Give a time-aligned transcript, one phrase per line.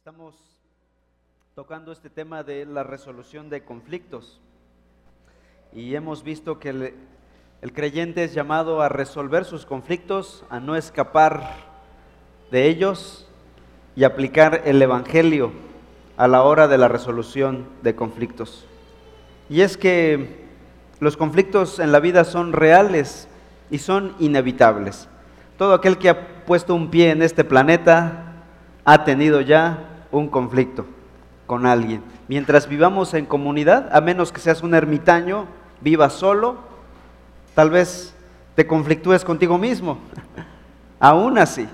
[0.00, 0.34] Estamos
[1.54, 4.40] tocando este tema de la resolución de conflictos
[5.74, 11.54] y hemos visto que el, creyente es llamado a resolver sus conflictos, a no escapar
[12.50, 13.28] de ellos
[13.94, 15.52] y aplicar el Evangelio
[16.16, 18.64] a la hora de la resolución de conflictos.
[19.50, 20.46] Y es que
[20.98, 23.28] los conflictos en la vida son reales
[23.70, 25.10] y son inevitables.
[25.58, 28.29] Todo aquel que ha puesto un pie en este planeta
[28.84, 30.86] ha tenido ya un conflicto
[31.46, 32.02] con alguien.
[32.28, 35.46] Mientras vivamos en comunidad, a menos que seas un ermitaño,
[35.80, 36.58] vivas solo,
[37.54, 38.14] tal vez
[38.54, 39.98] te conflictúes contigo mismo.
[41.00, 41.68] Aún así,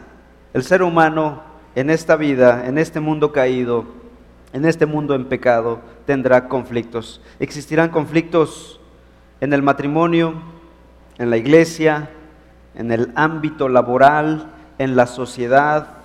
[0.54, 1.42] el ser humano
[1.74, 3.84] en esta vida, en este mundo caído,
[4.52, 7.20] en este mundo en pecado, tendrá conflictos.
[7.38, 8.80] Existirán conflictos
[9.40, 10.34] en el matrimonio,
[11.18, 12.08] en la iglesia,
[12.74, 15.95] en el ámbito laboral, en la sociedad,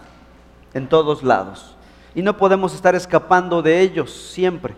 [0.73, 1.75] en todos lados
[2.13, 4.75] y no podemos estar escapando de ellos siempre.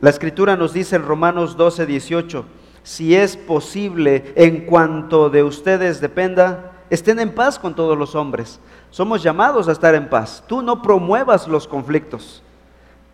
[0.00, 2.44] La escritura nos dice en Romanos 12, 18,
[2.82, 8.60] si es posible, en cuanto de ustedes dependa, estén en paz con todos los hombres.
[8.90, 10.44] Somos llamados a estar en paz.
[10.46, 12.42] Tú no promuevas los conflictos,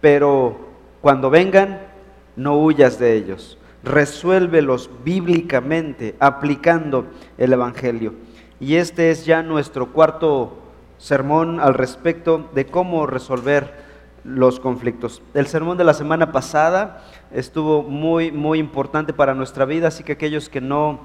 [0.01, 0.59] pero
[1.01, 1.81] cuando vengan,
[2.37, 3.59] no huyas de ellos.
[3.83, 7.07] Resuélvelos bíblicamente, aplicando
[7.39, 8.15] el Evangelio.
[8.59, 10.60] Y este es ya nuestro cuarto
[11.01, 13.89] sermón al respecto de cómo resolver
[14.23, 15.23] los conflictos.
[15.33, 20.13] El sermón de la semana pasada estuvo muy, muy importante para nuestra vida, así que
[20.13, 21.01] aquellos que no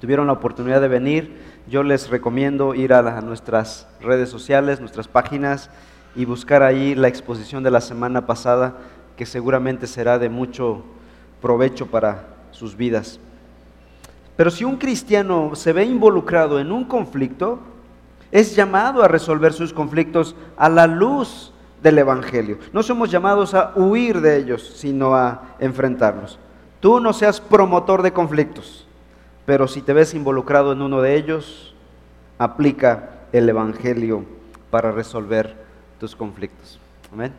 [0.00, 1.36] tuvieron la oportunidad de venir,
[1.68, 5.70] yo les recomiendo ir a, nuestras redes sociales, nuestras páginas
[6.14, 8.76] y buscar ahí la exposición de la semana pasada,
[9.16, 10.84] que seguramente será de mucho
[11.42, 13.18] provecho para sus vidas.
[14.36, 17.58] Pero si un cristiano se ve involucrado en un conflicto,
[18.30, 22.58] es llamado a resolver sus conflictos a la luz del Evangelio.
[22.72, 26.38] No somos llamados a huir de ellos, sino a enfrentarlos.
[26.80, 28.86] Tú no seas promotor de conflictos,
[29.44, 31.74] pero si te ves involucrado en uno de ellos,
[32.38, 34.24] aplica el Evangelio
[34.70, 35.56] para resolver
[35.98, 36.78] tus conflictos.
[37.12, 37.32] Amén.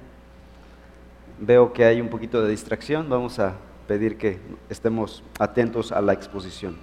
[1.40, 3.54] Veo que hay un poquito de distracción, vamos a
[3.88, 6.78] pedir que estemos atentos a la exposición.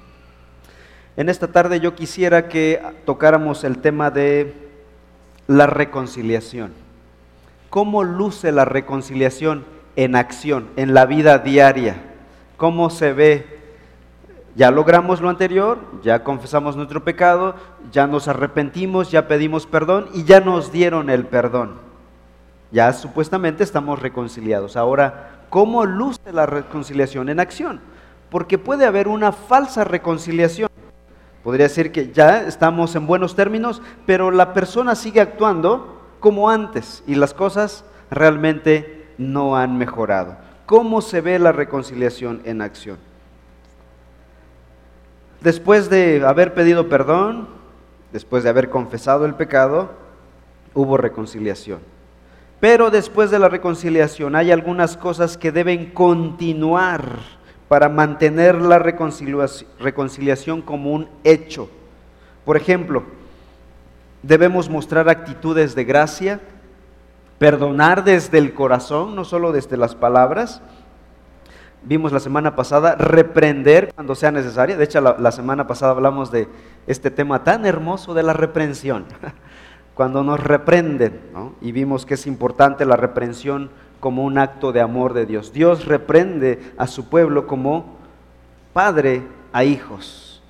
[1.16, 4.52] En esta tarde yo quisiera que tocáramos el tema de
[5.46, 6.72] la reconciliación.
[7.70, 9.64] ¿Cómo luce la reconciliación
[9.96, 11.96] en acción, en la vida diaria?
[12.56, 13.54] ¿Cómo se ve?
[14.56, 17.56] Ya logramos lo anterior, ya confesamos nuestro pecado,
[17.92, 21.72] ya nos arrepentimos, ya pedimos perdón y ya nos dieron el perdón.
[22.70, 24.76] Ya supuestamente estamos reconciliados.
[24.76, 27.80] Ahora, ¿cómo luce la reconciliación en acción?
[28.30, 30.68] Porque puede haber una falsa reconciliación.
[31.44, 37.04] Podría decir que ya estamos en buenos términos, pero la persona sigue actuando como antes
[37.06, 40.38] y las cosas realmente no han mejorado.
[40.64, 42.96] ¿Cómo se ve la reconciliación en acción?
[45.42, 47.48] Después de haber pedido perdón,
[48.10, 49.90] después de haber confesado el pecado,
[50.72, 51.80] hubo reconciliación.
[52.58, 57.04] Pero después de la reconciliación hay algunas cosas que deben continuar
[57.74, 61.68] para mantener la reconciliación como un hecho.
[62.44, 63.02] Por ejemplo,
[64.22, 66.40] debemos mostrar actitudes de gracia,
[67.40, 70.62] perdonar desde el corazón, no solo desde las palabras.
[71.82, 74.78] Vimos la semana pasada reprender cuando sea necesario.
[74.78, 76.46] De hecho, la, semana pasada hablamos de
[76.86, 79.04] este tema tan hermoso de la reprensión.
[79.96, 81.20] Cuando nos reprenden,
[81.60, 83.70] y vimos que es importante la reprensión
[84.04, 85.50] como un acto de amor de Dios.
[85.50, 87.96] Dios reprende a su pueblo como
[88.74, 90.42] padre a hijos.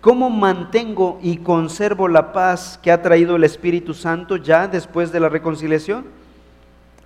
[0.00, 5.20] ¿Cómo mantengo y conservo la paz que ha traído el Espíritu Santo ya después de
[5.20, 6.06] la reconciliación?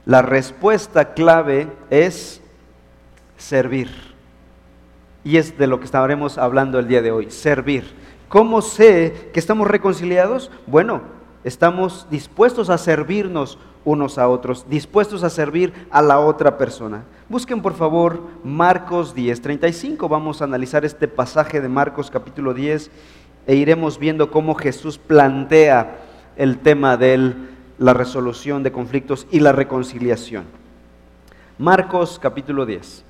[0.06, 2.40] La respuesta clave es
[3.36, 3.90] servir.
[5.24, 7.84] Y es de lo que estaremos hablando el día de hoy, servir.
[8.30, 10.50] ¿Cómo sé que estamos reconciliados?
[10.66, 11.02] Bueno,
[11.46, 17.04] estamos dispuestos a servirnos unos a otros, dispuestos a servir a la otra persona.
[17.28, 20.08] Busquen por favor Marcos 10, 35.
[20.08, 22.90] Vamos a analizar este pasaje de Marcos capítulo 10
[23.46, 25.98] e iremos viendo cómo Jesús plantea
[26.36, 27.34] el tema de
[27.78, 30.46] la resolución de conflictos y la reconciliación.
[31.58, 33.04] Marcos capítulo 10.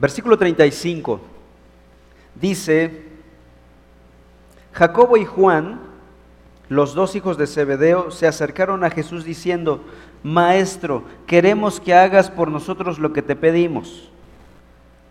[0.00, 1.20] Versículo 35
[2.34, 3.02] dice,
[4.72, 5.80] Jacobo y Juan,
[6.68, 9.84] los dos hijos de Zebedeo, se acercaron a Jesús diciendo,
[10.22, 14.10] Maestro, queremos que hagas por nosotros lo que te pedimos.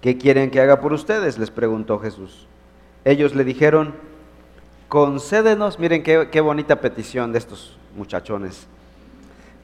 [0.02, 1.38] ¿qué quieren que haga por ustedes?
[1.38, 2.48] les preguntó Jesús.
[3.04, 3.94] Ellos le dijeron,
[4.88, 8.68] concédenos, miren qué, qué bonita petición de estos muchachones,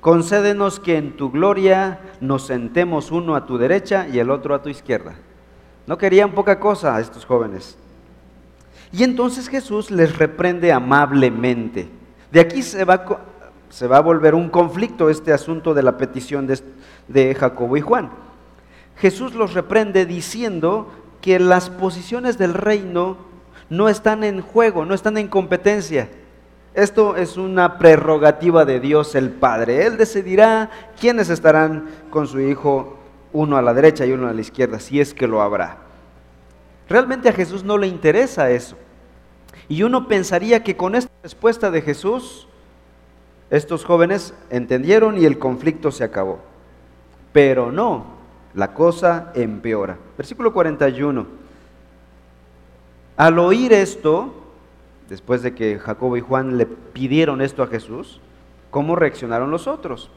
[0.04, 4.62] concédenos que en tu gloria nos sentemos uno a tu derecha y el otro a
[4.62, 5.16] tu izquierda.
[5.88, 7.78] No querían poca cosa a estos jóvenes.
[8.92, 11.88] Y entonces Jesús les reprende amablemente.
[12.34, 13.06] De aquí se va,
[13.70, 16.60] se va a volver un conflicto este asunto de la petición de,
[17.08, 18.12] de Jacobo y Juan.
[18.98, 20.92] Jesús los reprende diciendo
[21.22, 23.16] que las posiciones del reino
[23.70, 26.10] no están en juego, no están en competencia.
[26.74, 29.86] Esto es una prerrogativa de Dios el Padre.
[29.86, 32.98] Él decidirá quiénes estarán con su Hijo,
[33.32, 35.78] uno a la derecha y uno a la izquierda, si es que lo habrá.
[36.90, 38.76] Realmente a Jesús no le interesa eso.
[39.70, 42.48] Y uno pensaría que con esta respuesta de Jesús,
[43.50, 46.40] estos jóvenes entendieron y el conflicto se acabó.
[47.32, 48.06] Pero no,
[48.56, 49.98] la cosa empeora.
[50.18, 51.26] Versículo 41.
[53.16, 54.43] Al oír esto,
[55.10, 58.22] después de que Jacobo y Juan le pidieron esto a Jesús,
[58.72, 60.10] ¿cómo reaccionaron los otros?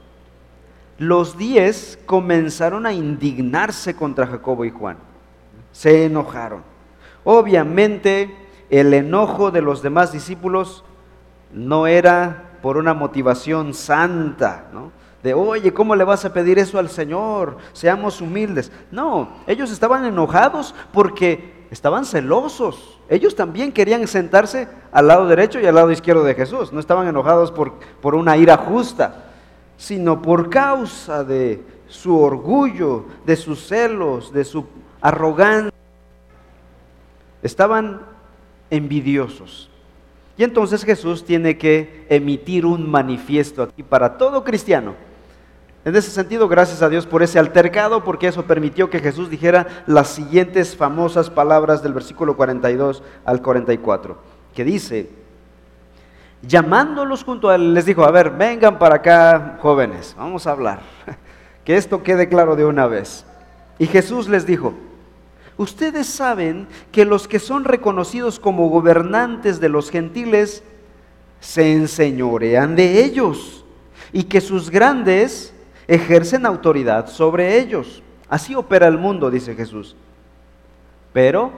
[0.98, 4.96] Los diez comenzaron a indignarse contra Jacobo y Juan.
[5.72, 6.62] Se enojaron.
[7.24, 8.34] Obviamente
[8.70, 10.84] el enojo de los demás discípulos
[11.52, 14.90] no era por una motivación santa, ¿no?
[15.22, 17.58] De, oye, ¿cómo le vas a pedir eso al Señor?
[17.72, 18.70] Seamos humildes.
[18.90, 25.66] No, ellos estaban enojados porque estaban celosos ellos también querían sentarse al lado derecho y
[25.66, 26.72] al lado izquierdo de Jesús.
[26.72, 29.26] No estaban enojados por, por una ira justa,
[29.76, 34.66] sino por causa de su orgullo, de sus celos, de su
[35.00, 35.72] arrogancia.
[37.42, 38.02] Estaban
[38.70, 39.70] envidiosos.
[40.36, 44.94] Y entonces Jesús tiene que emitir un manifiesto aquí para todo cristiano
[45.86, 49.84] en ese sentido, gracias a Dios por ese altercado, porque eso permitió que Jesús dijera
[49.86, 54.18] las siguientes famosas palabras del versículo 42 al 44,
[54.52, 55.08] que dice,
[56.42, 60.80] llamándolos junto a él, les dijo, a ver, vengan para acá, jóvenes, vamos a hablar,
[61.64, 63.24] que esto quede claro de una vez.
[63.78, 64.74] Y Jesús les dijo,
[65.56, 70.64] ustedes saben que los que son reconocidos como gobernantes de los gentiles
[71.38, 73.64] se enseñorean de ellos
[74.12, 75.52] y que sus grandes
[75.88, 78.02] ejercen autoridad sobre ellos.
[78.28, 79.96] Así opera el mundo, dice Jesús.
[81.12, 81.52] Pero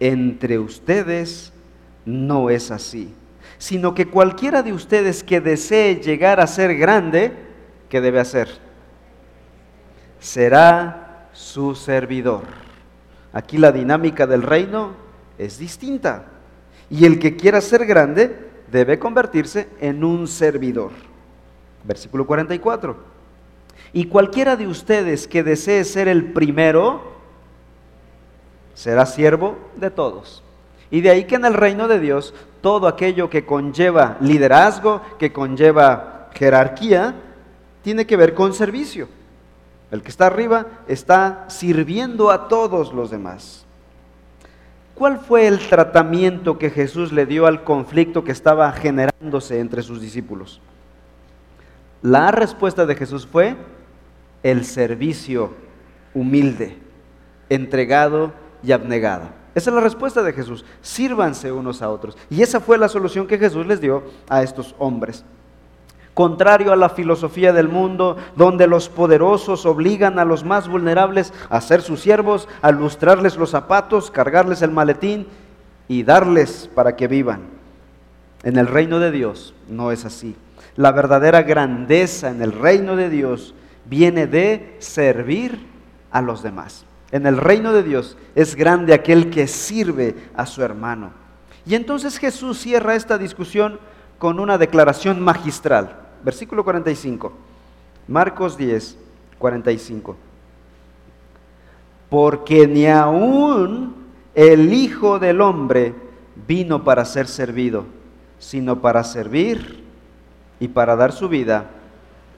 [0.00, 1.52] entre ustedes
[2.04, 3.12] no es así,
[3.58, 7.32] sino que cualquiera de ustedes que desee llegar a ser grande,
[7.88, 8.48] ¿qué debe hacer?
[10.20, 12.44] Será su servidor.
[13.32, 14.92] Aquí la dinámica del reino
[15.38, 16.24] es distinta.
[16.88, 20.92] Y el que quiera ser grande debe convertirse en un servidor.
[21.84, 23.15] Versículo 44.
[23.92, 27.02] Y cualquiera de ustedes que desee ser el primero,
[28.74, 30.42] será siervo de todos.
[30.90, 35.32] Y de ahí que en el reino de Dios, todo aquello que conlleva liderazgo, que
[35.32, 37.14] conlleva jerarquía,
[37.82, 39.08] tiene que ver con servicio.
[39.90, 43.64] El que está arriba está sirviendo a todos los demás.
[44.94, 50.00] ¿Cuál fue el tratamiento que Jesús le dio al conflicto que estaba generándose entre sus
[50.00, 50.60] discípulos?
[52.02, 53.56] La respuesta de Jesús fue,
[54.42, 55.54] el servicio
[56.14, 56.78] humilde,
[57.48, 58.32] entregado
[58.62, 59.28] y abnegado.
[59.54, 60.64] Esa es la respuesta de Jesús.
[60.82, 62.16] Sírvanse unos a otros.
[62.28, 65.24] Y esa fue la solución que Jesús les dio a estos hombres.
[66.12, 71.60] Contrario a la filosofía del mundo, donde los poderosos obligan a los más vulnerables a
[71.60, 75.26] ser sus siervos, a lustrarles los zapatos, cargarles el maletín
[75.88, 77.42] y darles para que vivan.
[78.42, 80.36] En el reino de Dios no es así.
[80.76, 83.54] La verdadera grandeza en el reino de Dios
[83.86, 85.66] viene de servir
[86.10, 86.84] a los demás.
[87.12, 91.12] En el reino de Dios es grande aquel que sirve a su hermano.
[91.64, 93.80] Y entonces Jesús cierra esta discusión
[94.18, 95.96] con una declaración magistral.
[96.22, 97.32] Versículo 45.
[98.08, 98.98] Marcos 10,
[99.38, 100.16] 45.
[102.10, 103.94] Porque ni aún
[104.34, 105.94] el Hijo del Hombre
[106.46, 107.86] vino para ser servido,
[108.38, 109.85] sino para servir
[110.60, 111.70] y para dar su vida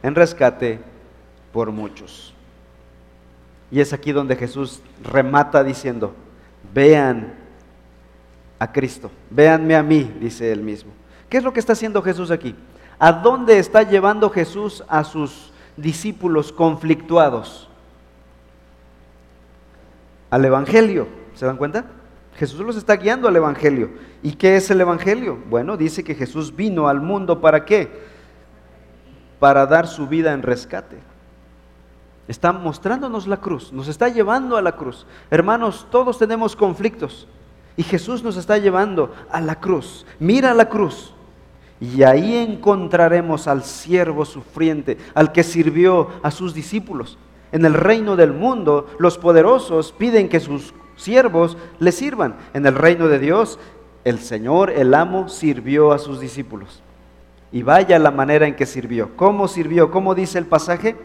[0.03, 0.81] en rescate
[1.53, 2.35] por muchos.
[3.71, 6.15] Y es aquí donde Jesús remata diciendo,
[6.73, 7.35] vean
[8.59, 10.93] a Cristo, véanme a mí, dice él mismo.
[11.29, 12.55] ¿Qué es lo que está haciendo Jesús aquí?
[12.99, 17.69] ¿A dónde está llevando Jesús a sus discípulos conflictuados?
[20.31, 21.85] Al Evangelio, ¿se dan cuenta?
[22.39, 23.91] Jesús los está guiando al Evangelio.
[24.23, 25.39] ¿Y qué es el Evangelio?
[25.51, 27.91] Bueno, dice que Jesús vino al mundo para qué?
[29.41, 30.99] Para dar su vida en rescate.
[32.29, 35.05] Está mostrándonos la cruz, nos está llevando a la cruz.
[35.31, 37.27] Hermanos, todos tenemos conflictos
[37.77, 40.07] y Jesús nos está llevando a la cruz.
[40.21, 41.15] Mira la cruz.
[41.81, 47.19] Y ahí encontraremos al siervo sufriente, al que sirvió a sus discípulos.
[47.51, 52.37] En el reino del mundo, los poderosos piden que sus siervos le sirvan.
[52.53, 53.59] En el reino de Dios,
[54.05, 56.83] el Señor, el amo, sirvió a sus discípulos.
[57.51, 59.17] Y vaya la manera en que sirvió.
[59.17, 59.91] ¿Cómo sirvió?
[59.91, 60.97] ¿Cómo dice el pasaje?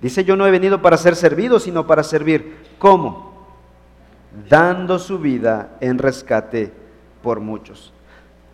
[0.00, 2.56] Dice, yo no he venido para ser servido, sino para servir.
[2.78, 3.48] ¿Cómo?
[4.48, 6.72] Dando su vida en rescate
[7.22, 7.92] por muchos.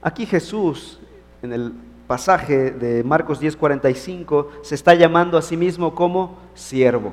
[0.01, 1.01] Aquí Jesús,
[1.43, 1.73] en el
[2.07, 7.13] pasaje de Marcos 10:45, se está llamando a sí mismo como siervo.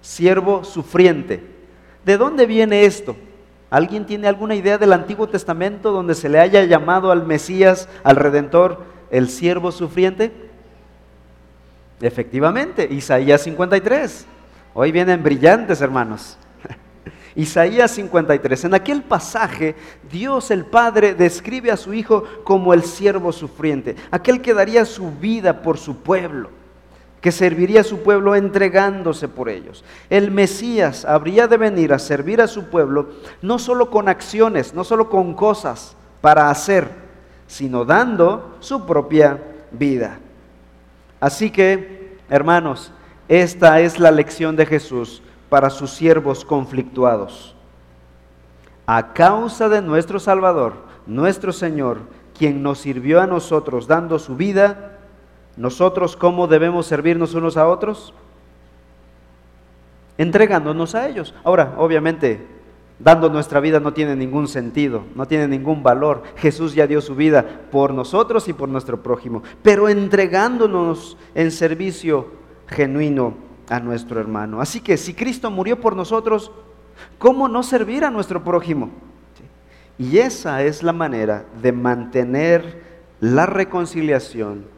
[0.00, 1.55] Siervo sufriente.
[2.06, 3.16] ¿De dónde viene esto?
[3.68, 8.14] ¿Alguien tiene alguna idea del Antiguo Testamento donde se le haya llamado al Mesías, al
[8.14, 10.30] Redentor, el siervo sufriente?
[12.00, 14.24] Efectivamente, Isaías 53.
[14.74, 16.38] Hoy vienen brillantes, hermanos.
[17.34, 18.66] Isaías 53.
[18.66, 19.74] En aquel pasaje,
[20.08, 25.10] Dios el Padre describe a su Hijo como el siervo sufriente, aquel que daría su
[25.10, 26.50] vida por su pueblo
[27.26, 29.82] que serviría a su pueblo entregándose por ellos.
[30.10, 33.08] El Mesías habría de venir a servir a su pueblo
[33.42, 36.88] no solo con acciones, no solo con cosas para hacer,
[37.48, 39.42] sino dando su propia
[39.72, 40.20] vida.
[41.18, 42.92] Así que, hermanos,
[43.26, 47.56] esta es la lección de Jesús para sus siervos conflictuados.
[48.86, 50.74] A causa de nuestro Salvador,
[51.06, 52.02] nuestro Señor,
[52.38, 54.95] quien nos sirvió a nosotros dando su vida,
[55.56, 58.12] nosotros, ¿cómo debemos servirnos unos a otros?
[60.18, 61.34] Entregándonos a ellos.
[61.44, 62.46] Ahora, obviamente,
[62.98, 66.22] dando nuestra vida no tiene ningún sentido, no tiene ningún valor.
[66.36, 72.28] Jesús ya dio su vida por nosotros y por nuestro prójimo, pero entregándonos en servicio
[72.66, 73.34] genuino
[73.68, 74.60] a nuestro hermano.
[74.60, 76.50] Así que si Cristo murió por nosotros,
[77.18, 78.90] ¿cómo no servir a nuestro prójimo?
[79.98, 82.82] Y esa es la manera de mantener
[83.20, 84.75] la reconciliación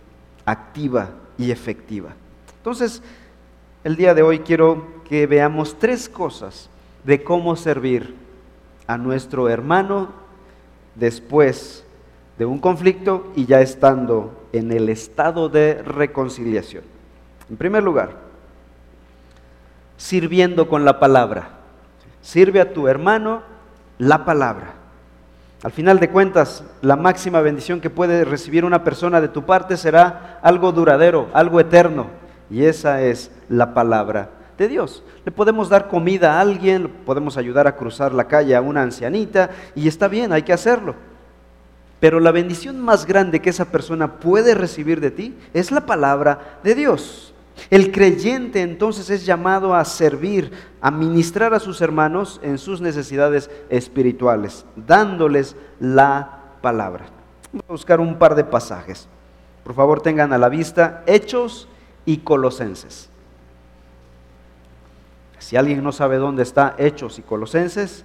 [0.49, 2.11] activa y efectiva.
[2.57, 3.03] Entonces,
[3.85, 6.71] el día de hoy quiero que veamos tres cosas
[7.05, 8.15] de cómo servir
[8.87, 10.09] a nuestro hermano
[10.95, 11.85] después
[12.39, 16.85] de un conflicto y ya estando en el estado de reconciliación.
[17.51, 18.17] En primer lugar,
[19.99, 21.51] sirviendo con la palabra.
[22.23, 23.43] Sirve a tu hermano
[23.99, 24.75] la palabra.
[25.63, 29.77] Al final de cuentas, la máxima bendición que puede recibir una persona de tu parte
[29.77, 32.07] será algo duradero, algo eterno.
[32.49, 35.03] Y esa es la palabra de Dios.
[35.25, 39.51] Le podemos dar comida a alguien, podemos ayudar a cruzar la calle a una ancianita,
[39.75, 40.95] y está bien, hay que hacerlo.
[41.99, 46.59] Pero la bendición más grande que esa persona puede recibir de ti es la palabra
[46.63, 47.35] de Dios.
[47.71, 53.51] El creyente entonces es llamado a servir, a ministrar a sus hermanos en sus necesidades
[53.69, 57.07] espirituales, dándoles la palabra.
[57.53, 59.09] Vamos a buscar un par de pasajes.
[59.65, 61.69] Por favor, tengan a la vista Hechos
[62.05, 63.11] y Colosenses.
[65.39, 68.05] Si alguien no sabe dónde está Hechos y Colosenses,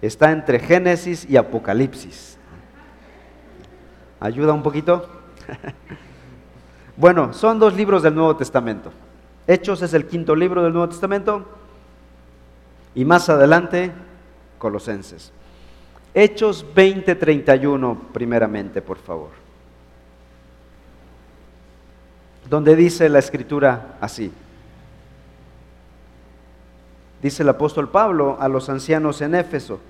[0.00, 2.38] está entre Génesis y Apocalipsis.
[4.20, 5.08] ¿Ayuda un poquito?
[6.96, 8.92] Bueno, son dos libros del Nuevo Testamento.
[9.46, 11.44] Hechos es el quinto libro del Nuevo Testamento
[12.94, 13.92] y más adelante
[14.58, 15.32] Colosenses.
[16.14, 19.30] Hechos 20:31 primeramente, por favor.
[22.48, 24.32] Donde dice la escritura así.
[27.20, 29.80] Dice el apóstol Pablo a los ancianos en Éfeso.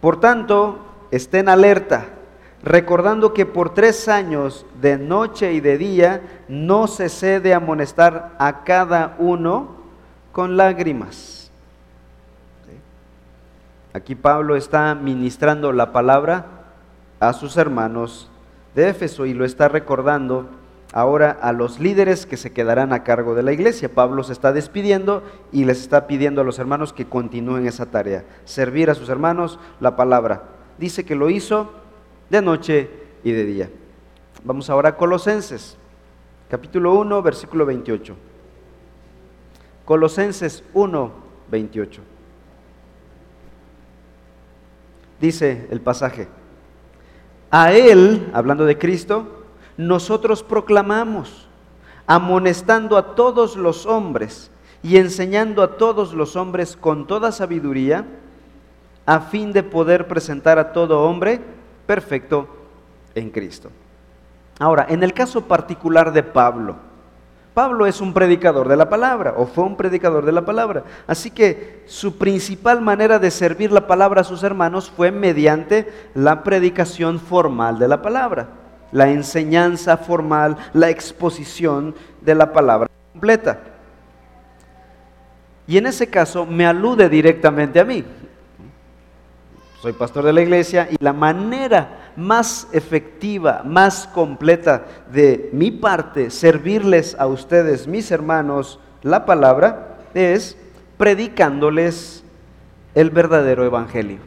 [0.00, 0.78] Por tanto,
[1.10, 2.19] estén alerta
[2.62, 8.64] recordando que por tres años, de noche y de día, no cesé de amonestar a
[8.64, 9.76] cada uno
[10.32, 11.50] con lágrimas.
[13.92, 16.46] Aquí Pablo está ministrando la palabra
[17.18, 18.30] a sus hermanos
[18.74, 20.48] de Éfeso y lo está recordando
[20.92, 23.92] ahora a los líderes que se quedarán a cargo de la iglesia.
[23.92, 28.24] Pablo se está despidiendo y les está pidiendo a los hermanos que continúen esa tarea,
[28.44, 30.44] servir a sus hermanos la palabra.
[30.78, 31.72] Dice que lo hizo
[32.30, 32.88] de noche
[33.24, 33.70] y de día.
[34.44, 35.76] Vamos ahora a Colosenses,
[36.48, 38.14] capítulo 1, versículo 28.
[39.84, 41.12] Colosenses 1,
[41.50, 42.00] 28.
[45.20, 46.28] Dice el pasaje,
[47.50, 49.44] a Él, hablando de Cristo,
[49.76, 51.48] nosotros proclamamos,
[52.06, 54.50] amonestando a todos los hombres
[54.82, 58.06] y enseñando a todos los hombres con toda sabiduría,
[59.04, 61.40] a fin de poder presentar a todo hombre
[61.90, 62.46] perfecto
[63.16, 63.68] en Cristo.
[64.60, 66.76] Ahora, en el caso particular de Pablo,
[67.52, 70.84] Pablo es un predicador de la palabra, o fue un predicador de la palabra.
[71.08, 76.44] Así que su principal manera de servir la palabra a sus hermanos fue mediante la
[76.44, 78.46] predicación formal de la palabra,
[78.92, 83.58] la enseñanza formal, la exposición de la palabra completa.
[85.66, 88.04] Y en ese caso me alude directamente a mí.
[89.80, 96.28] Soy pastor de la iglesia y la manera más efectiva, más completa de mi parte,
[96.28, 100.58] servirles a ustedes, mis hermanos, la palabra, es
[100.98, 102.22] predicándoles
[102.94, 104.18] el verdadero evangelio.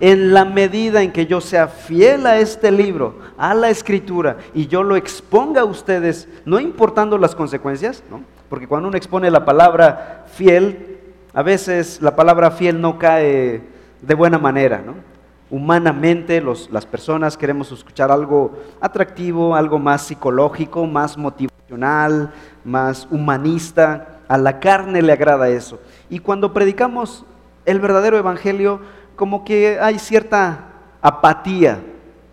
[0.00, 4.66] En la medida en que yo sea fiel a este libro, a la escritura, y
[4.66, 8.02] yo lo exponga a ustedes, no importando las consecuencias,
[8.48, 10.98] porque cuando uno expone la palabra fiel,
[11.32, 14.94] a veces la palabra fiel no cae de buena manera, ¿no?
[15.50, 22.32] humanamente las personas queremos escuchar algo atractivo, algo más psicológico, más motivacional,
[22.64, 24.20] más humanista.
[24.28, 25.80] A la carne le agrada eso.
[26.08, 27.24] Y cuando predicamos
[27.66, 28.80] el verdadero evangelio,
[29.16, 30.66] como que hay cierta
[31.02, 31.80] apatía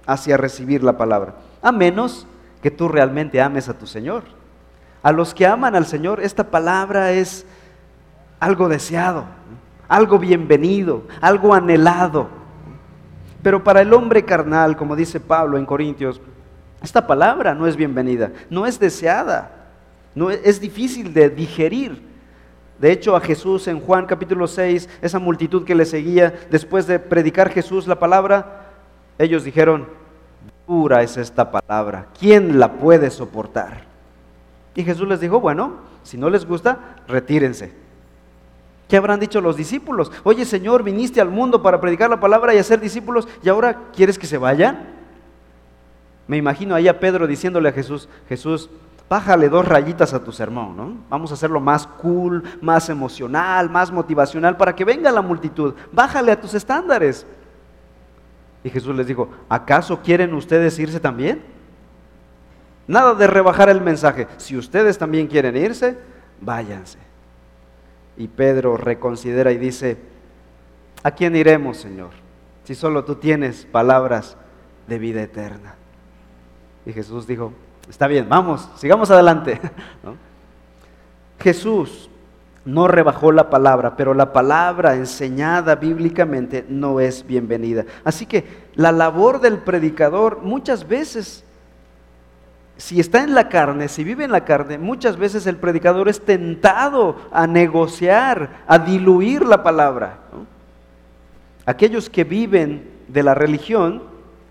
[0.06, 1.36] hacia recibir la palabra.
[1.62, 2.28] A menos
[2.62, 4.24] que tú realmente ames a tu Señor.
[5.02, 7.46] A los que aman al Señor, esta palabra es
[8.40, 9.26] algo deseado,
[9.88, 12.28] algo bienvenido, algo anhelado.
[13.42, 16.20] Pero para el hombre carnal, como dice Pablo en Corintios,
[16.82, 19.52] esta palabra no es bienvenida, no es deseada,
[20.14, 22.02] no es, difícil de digerir.
[22.80, 27.00] De hecho, a Jesús en Juan capítulo 6, esa multitud que le seguía, después de
[27.00, 28.66] predicar Jesús la palabra,
[29.18, 29.88] ellos dijeron,
[30.68, 33.86] dura es esta palabra, ¿quién la puede soportar?
[34.76, 37.87] Y Jesús les dijo, bueno, si no les gusta, retírense.
[38.88, 40.12] ¿Qué habrán dicho los discípulos?
[40.24, 44.18] Oye Señor, viniste al mundo para predicar la palabra y hacer discípulos y ahora quieres
[44.18, 44.96] que se vayan.
[46.28, 48.70] Me imagino ahí a Pedro diciéndole a Jesús, Jesús,
[49.10, 50.94] bájale dos rayitas a tu sermón, ¿no?
[51.10, 55.74] Vamos a hacerlo más cool, más emocional, más motivacional para que venga la multitud.
[55.92, 57.26] Bájale a tus estándares.
[58.64, 61.42] Y Jesús les dijo, ¿acaso quieren ustedes irse también?
[62.88, 64.28] Nada de rebajar el mensaje.
[64.38, 65.98] Si ustedes también quieren irse,
[66.42, 67.07] váyanse.
[68.18, 69.98] Y Pedro reconsidera y dice,
[71.04, 72.10] ¿a quién iremos, Señor?
[72.64, 74.38] Si solo tú tienes palabras
[74.88, 75.76] de vida eterna.
[76.86, 77.54] Y Jesús dijo,
[77.90, 79.60] está bien, vamos, sigamos adelante.
[81.40, 82.10] Jesús
[82.66, 87.86] no rebajó la palabra, pero la palabra enseñada bíblicamente no es bienvenida.
[88.04, 91.46] Así que la labor del predicador muchas veces
[92.78, 96.22] si está en la carne, si vive en la carne, muchas veces el predicador es
[96.22, 100.20] tentado a negociar, a diluir la palabra.
[101.66, 104.04] Aquellos que viven de la religión,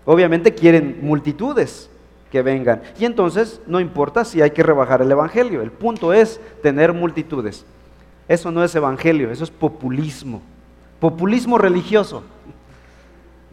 [0.05, 1.89] obviamente quieren multitudes
[2.31, 2.81] que vengan.
[2.99, 7.65] Y entonces no importa si hay que rebajar el Evangelio, el punto es tener multitudes.
[8.27, 10.41] Eso no es Evangelio, eso es populismo,
[10.99, 12.23] populismo religioso.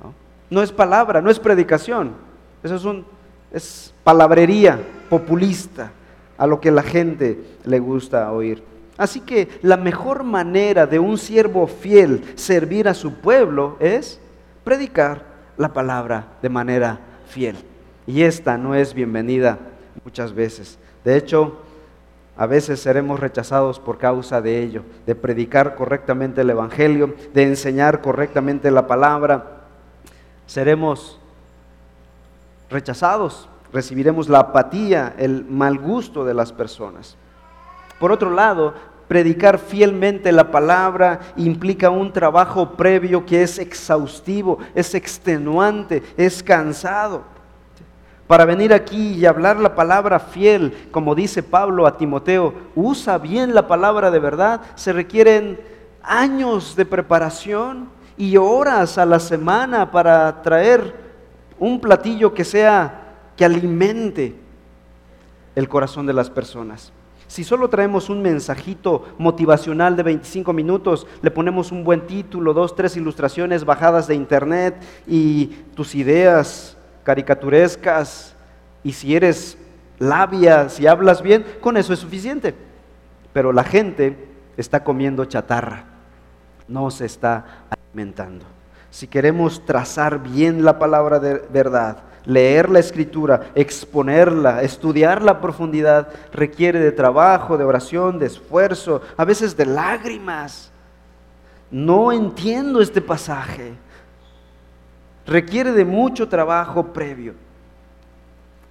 [0.02, 0.12] No,
[0.50, 2.12] no es palabra, no es predicación,
[2.64, 3.06] eso es un
[3.54, 5.92] es palabrería populista
[6.36, 8.62] a lo que la gente le gusta oír.
[8.96, 14.20] Así que la mejor manera de un siervo fiel servir a su pueblo es
[14.64, 15.22] predicar
[15.56, 17.56] la palabra de manera fiel.
[18.06, 19.58] Y esta no es bienvenida
[20.04, 20.78] muchas veces.
[21.04, 21.58] De hecho,
[22.36, 28.00] a veces seremos rechazados por causa de ello, de predicar correctamente el Evangelio, de enseñar
[28.00, 29.66] correctamente la palabra.
[30.46, 31.20] Seremos
[32.70, 37.16] rechazados, recibiremos la apatía, el mal gusto de las personas.
[37.98, 38.74] Por otro lado,
[39.08, 47.22] predicar fielmente la palabra implica un trabajo previo que es exhaustivo, es extenuante, es cansado.
[48.26, 53.54] Para venir aquí y hablar la palabra fiel, como dice Pablo a Timoteo, usa bien
[53.54, 55.60] la palabra de verdad, se requieren
[56.02, 61.03] años de preparación y horas a la semana para traer
[61.58, 64.34] un platillo que sea, que alimente
[65.54, 66.92] el corazón de las personas.
[67.26, 72.76] Si solo traemos un mensajito motivacional de 25 minutos, le ponemos un buen título, dos,
[72.76, 78.36] tres ilustraciones bajadas de internet y tus ideas caricaturescas,
[78.82, 79.58] y si eres
[79.98, 82.54] labia, si hablas bien, con eso es suficiente.
[83.32, 85.86] Pero la gente está comiendo chatarra,
[86.68, 88.53] no se está alimentando
[88.94, 96.10] si queremos trazar bien la palabra de verdad, leer la escritura, exponerla, estudiar la profundidad,
[96.32, 100.70] requiere de trabajo, de oración, de esfuerzo, a veces de lágrimas.
[101.72, 103.74] No entiendo este pasaje.
[105.26, 107.34] Requiere de mucho trabajo previo.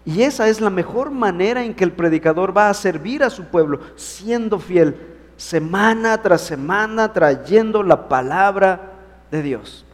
[0.05, 3.43] Y esa es la mejor manera en que el predicador va a servir a su
[3.43, 4.95] pueblo, siendo fiel,
[5.35, 8.93] semana tras semana, trayendo la palabra
[9.29, 9.85] de Dios.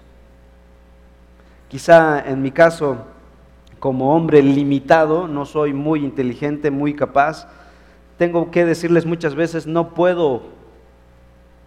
[1.69, 2.97] Quizá en mi caso,
[3.79, 7.47] como hombre limitado, no soy muy inteligente, muy capaz,
[8.17, 10.41] tengo que decirles muchas veces, no puedo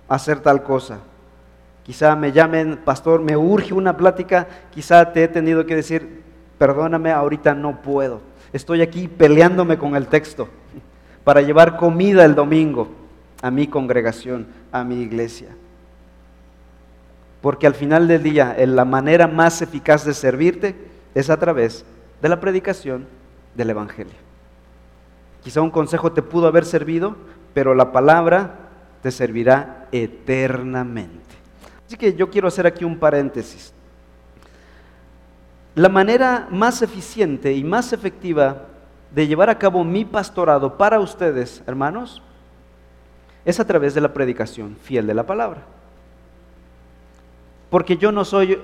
[0.08, 0.98] hacer tal cosa.
[1.84, 6.22] Quizá me llamen, pastor, me urge una plática, quizá te he tenido que decir,
[6.58, 10.48] perdóname, ahorita no puedo estoy aquí peleándome con el texto
[11.24, 12.88] para llevar comida el domingo
[13.40, 15.48] a mi congregación, a mi iglesia.
[17.42, 20.76] Porque al final del día, la manera más eficaz de servirte
[21.14, 21.84] es a través
[22.22, 23.06] de la predicación
[23.54, 24.14] del Evangelio.
[25.42, 27.16] Quizá un consejo te pudo haber servido,
[27.52, 28.54] pero la palabra
[29.02, 31.34] te servirá eternamente.
[31.86, 33.74] Así que yo quiero hacer aquí un paréntesis.
[35.74, 38.66] La manera más eficiente y más efectiva
[39.10, 42.22] de llevar a cabo mi pastorado para ustedes, hermanos,
[43.44, 45.62] es a través de la predicación fiel de la palabra.
[47.72, 48.60] Porque yo no soy,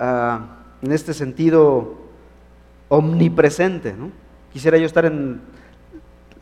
[0.00, 0.40] ah,
[0.80, 1.98] en este sentido,
[2.88, 3.94] omnipresente.
[4.50, 5.42] Quisiera yo estar en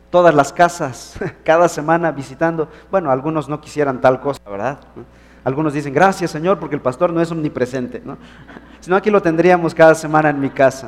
[0.09, 2.69] todas las casas, cada semana visitando.
[2.89, 4.79] Bueno, algunos no quisieran tal cosa, ¿verdad?
[5.43, 8.01] Algunos dicen, gracias Señor, porque el pastor no es omnipresente.
[8.79, 10.87] Si no, aquí lo tendríamos cada semana en mi casa,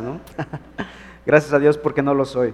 [1.26, 2.54] gracias a Dios porque no lo soy.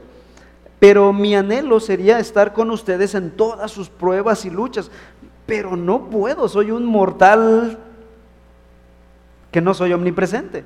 [0.79, 4.89] Pero mi anhelo sería estar con ustedes en todas sus pruebas y luchas.
[5.45, 7.77] Pero no puedo, soy un mortal
[9.51, 10.63] que no soy omnipresente.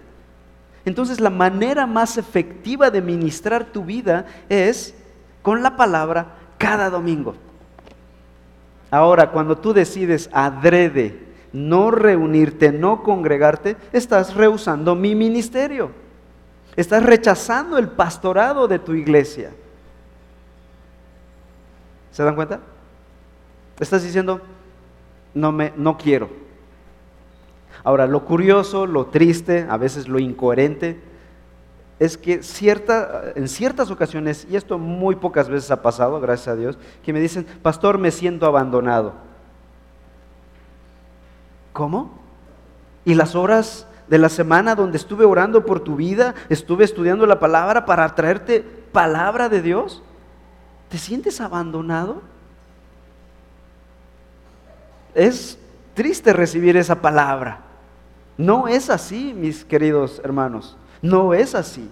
[0.85, 4.93] Entonces la manera más efectiva de ministrar tu vida es
[5.41, 7.35] con la palabra cada domingo.
[8.91, 11.19] Ahora, cuando tú decides adrede
[11.51, 15.91] no reunirte, no congregarte, estás rehusando mi ministerio.
[16.75, 19.51] Estás rechazando el pastorado de tu iglesia.
[22.11, 22.59] ¿Se dan cuenta?
[23.79, 24.41] Estás diciendo,
[25.33, 26.42] no me no quiero.
[27.83, 30.99] Ahora, lo curioso, lo triste, a veces lo incoherente
[31.99, 36.55] es que cierta, en ciertas ocasiones, y esto muy pocas veces ha pasado, gracias a
[36.55, 39.13] Dios, que me dicen, pastor, me siento abandonado.
[41.71, 42.19] ¿Cómo?
[43.05, 47.39] ¿Y las horas de la semana donde estuve orando por tu vida, estuve estudiando la
[47.39, 50.03] palabra para traerte palabra de Dios?
[50.89, 52.21] ¿Te sientes abandonado?
[55.15, 55.57] Es
[55.93, 57.61] triste recibir esa palabra.
[58.37, 60.77] No es así, mis queridos hermanos.
[61.01, 61.89] No es así.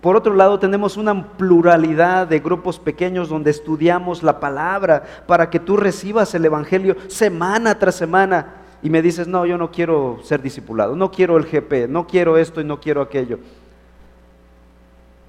[0.00, 5.58] Por otro lado, tenemos una pluralidad de grupos pequeños donde estudiamos la palabra para que
[5.58, 10.40] tú recibas el Evangelio semana tras semana y me dices, no, yo no quiero ser
[10.42, 13.40] discipulado, no quiero el GP, no quiero esto y no quiero aquello.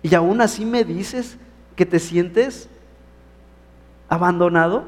[0.04, 1.38] Y aún así me dices
[1.76, 2.70] que te sientes
[4.10, 4.84] abandonado.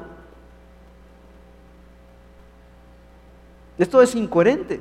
[3.76, 4.80] Esto es incoherente.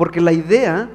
[0.00, 0.88] Porque la idea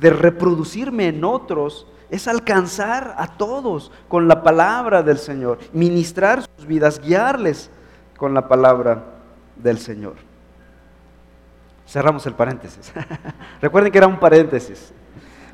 [0.00, 6.66] de reproducirme en otros es alcanzar a todos con la palabra del Señor, ministrar sus
[6.66, 7.70] vidas, guiarles
[8.16, 9.04] con la palabra
[9.54, 10.14] del Señor.
[11.86, 12.90] Cerramos el paréntesis.
[13.60, 14.94] Recuerden que era un paréntesis.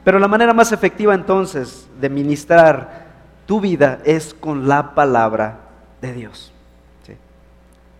[0.04, 3.06] Pero la manera más efectiva entonces de ministrar
[3.44, 5.62] tu vida es con la palabra
[6.00, 6.53] de Dios.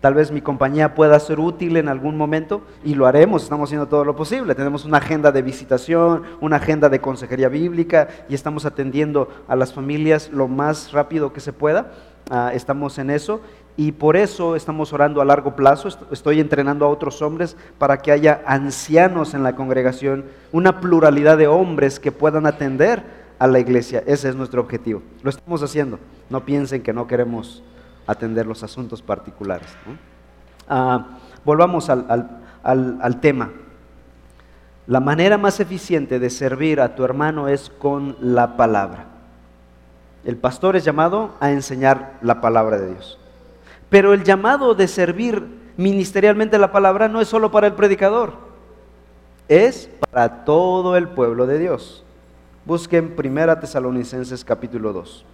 [0.05, 3.87] Tal vez mi compañía pueda ser útil en algún momento y lo haremos, estamos haciendo
[3.87, 4.53] todo lo posible.
[4.53, 9.73] Tenemos una agenda de visitación, una agenda de consejería bíblica y estamos atendiendo a las
[9.73, 11.91] familias lo más rápido que se pueda.
[12.29, 13.41] Ah, estamos en eso
[13.77, 15.89] y por eso estamos orando a largo plazo.
[16.11, 21.47] Estoy entrenando a otros hombres para que haya ancianos en la congregación, una pluralidad de
[21.47, 23.01] hombres que puedan atender
[23.39, 24.03] a la iglesia.
[24.05, 25.01] Ese es nuestro objetivo.
[25.23, 25.97] Lo estamos haciendo.
[26.29, 27.63] No piensen que no queremos
[28.07, 29.67] atender los asuntos particulares.
[30.67, 31.05] Ah,
[31.43, 33.51] volvamos al, tema.
[34.87, 39.05] La manera más eficiente de servir a tu hermano es con la palabra.
[40.23, 43.19] El pastor es llamado a enseñar la palabra de Dios.
[43.89, 45.45] Pero el llamado de servir
[45.77, 48.33] ministerialmente la palabra no es solo para el predicador,
[49.47, 52.03] es para todo el pueblo de Dios.
[52.65, 55.25] Busquen Primera Tesalonicenses capítulo 2.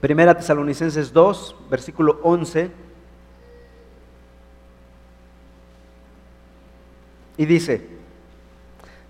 [0.00, 2.70] Primera Tesalonicenses 2, versículo 11.
[7.36, 7.88] Y dice,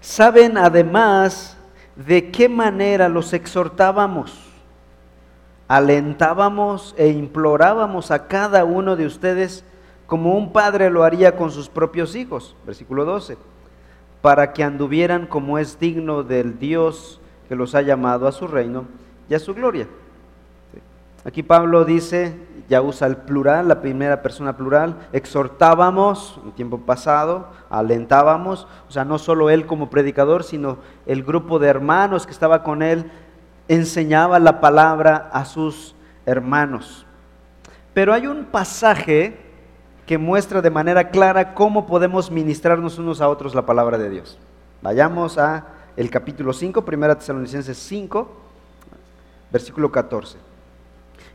[0.00, 1.56] saben además
[1.96, 4.38] de qué manera los exhortábamos,
[5.66, 9.64] alentábamos e implorábamos a cada uno de ustedes
[10.06, 13.36] como un padre lo haría con sus propios hijos, versículo 12,
[14.22, 18.86] para que anduvieran como es digno del Dios que los ha llamado a su reino
[19.28, 19.86] y a su gloria.
[21.24, 27.48] Aquí Pablo dice, ya usa el plural, la primera persona plural, exhortábamos en tiempo pasado,
[27.70, 32.62] alentábamos, o sea, no solo él como predicador, sino el grupo de hermanos que estaba
[32.62, 33.10] con él,
[33.66, 37.04] enseñaba la palabra a sus hermanos.
[37.94, 39.40] Pero hay un pasaje
[40.06, 44.38] que muestra de manera clara cómo podemos ministrarnos unos a otros la palabra de Dios.
[44.82, 48.28] Vayamos a el capítulo 5, primera Tesalonicenses 5,
[49.50, 50.47] versículo 14.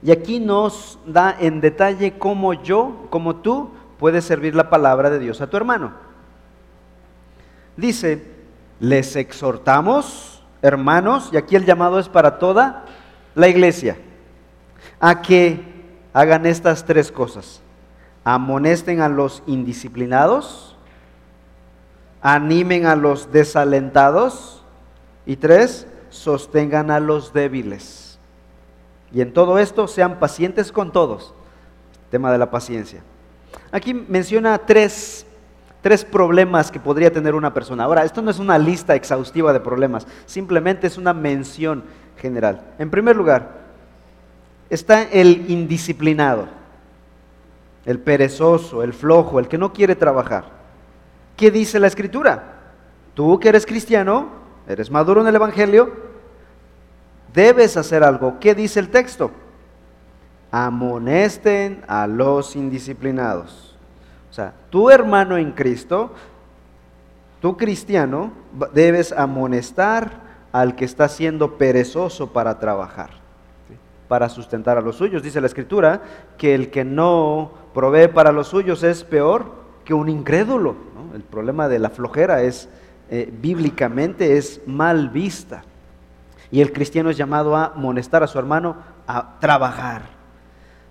[0.03, 5.17] Y aquí nos da en detalle cómo yo, como tú, puedes servir la palabra de
[5.17, 5.93] Dios a tu hermano.
[7.77, 8.21] Dice,
[8.81, 12.83] les exhortamos, hermanos, y aquí el llamado es para toda
[13.33, 13.97] la iglesia,
[14.99, 15.63] a que
[16.11, 17.61] hagan estas tres cosas.
[18.25, 20.75] Amonesten a los indisciplinados,
[22.21, 24.63] animen a los desalentados
[25.25, 28.02] y tres, sostengan a los débiles.
[29.13, 31.34] Y en todo esto sean pacientes con todos.
[32.10, 33.04] Tema de la paciencia.
[33.71, 35.26] Aquí menciona tres,
[35.82, 37.84] tres problemas que podría tener una persona.
[37.84, 41.84] Ahora, esto no es una lista exhaustiva de problemas, simplemente es una mención
[42.17, 42.62] general.
[42.80, 43.63] En primer lugar,
[44.69, 46.47] está el indisciplinado,
[47.86, 50.45] el perezoso, el flojo, el que no quiere trabajar.
[51.36, 52.62] ¿Qué dice la escritura?
[53.13, 54.30] Tú que eres cristiano,
[54.67, 56.12] eres maduro en el Evangelio,
[57.34, 58.39] debes hacer algo.
[58.39, 59.32] ¿Qué dice el texto?
[60.52, 63.76] Amonesten a los indisciplinados.
[64.30, 66.12] O sea, tu hermano en Cristo,
[67.41, 68.32] tu cristiano,
[68.74, 73.10] debes amonestar al que está siendo perezoso para trabajar,
[74.08, 75.24] para sustentar a los suyos.
[75.24, 76.02] Dice la escritura
[76.38, 79.52] que el que no provee para los suyos es peor
[79.84, 80.76] que un incrédulo.
[81.13, 82.69] El problema de la flojera es,
[83.10, 85.63] eh, bíblicamente, es mal vista.
[86.53, 88.75] Y el cristiano es llamado a molestar a su hermano
[89.07, 90.03] a trabajar.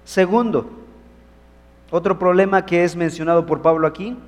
[0.05, 0.69] Segundo,
[1.93, 4.19] otro problema que es mencionado por Pablo aquí,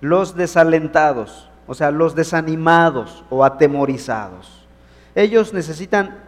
[0.00, 4.64] los desalentados, o sea, los desanimados o atemorizados.
[5.16, 6.18] Ellos necesitan,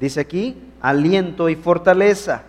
[0.00, 2.42] dice aquí, aliento y fortaleza.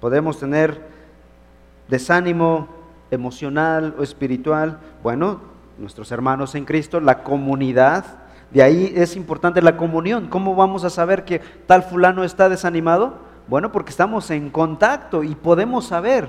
[0.00, 0.80] Podemos tener
[1.88, 2.68] desánimo
[3.10, 4.78] emocional o espiritual.
[5.02, 5.40] Bueno,
[5.76, 10.28] nuestros hermanos en Cristo, la comunidad, de ahí es importante la comunión.
[10.28, 13.14] ¿Cómo vamos a saber que tal fulano está desanimado?
[13.48, 16.28] Bueno, porque estamos en contacto y podemos saber.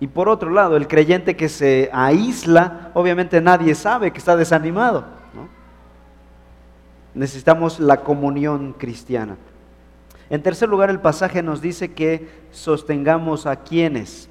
[0.00, 5.04] Y por otro lado, el creyente que se aísla, obviamente nadie sabe que está desanimado.
[7.14, 9.36] Necesitamos la comunión cristiana.
[10.30, 14.28] En tercer lugar, el pasaje nos dice que sostengamos a quienes,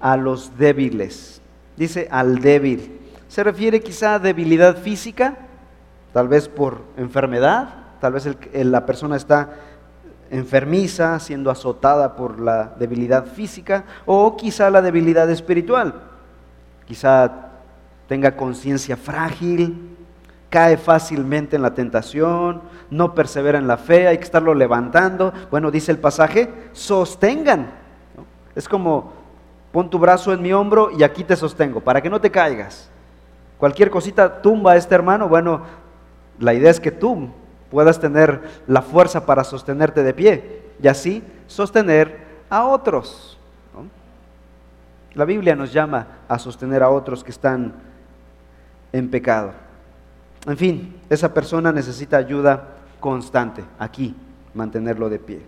[0.00, 1.40] a los débiles.
[1.76, 2.98] Dice al débil.
[3.32, 5.38] Se refiere quizá a debilidad física,
[6.12, 7.66] tal vez por enfermedad,
[7.98, 9.54] tal vez la persona está
[10.30, 15.94] enfermiza, siendo azotada por la debilidad física, o quizá la debilidad espiritual.
[16.84, 17.32] Quizá
[18.06, 19.96] tenga conciencia frágil,
[20.50, 25.32] cae fácilmente en la tentación, no persevera en la fe, hay que estarlo levantando.
[25.50, 27.70] Bueno, dice el pasaje, sostengan.
[28.54, 29.10] Es como,
[29.72, 32.91] pon tu brazo en mi hombro y aquí te sostengo, para que no te caigas
[33.62, 35.62] cualquier cosita tumba a este hermano, bueno,
[36.40, 37.28] la idea es que tú
[37.70, 42.18] puedas tener la fuerza para sostenerte de pie y así sostener
[42.50, 43.38] a otros.
[45.14, 47.74] La Biblia nos llama a sostener a otros que están
[48.92, 49.52] en pecado.
[50.48, 52.64] En fin, esa persona necesita ayuda
[52.98, 54.16] constante, aquí,
[54.54, 55.40] mantenerlo de pie.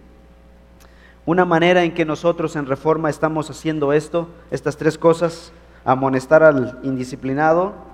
[1.27, 5.51] Una manera en que nosotros en reforma estamos haciendo esto, estas tres cosas,
[5.85, 7.93] amonestar al indisciplinado,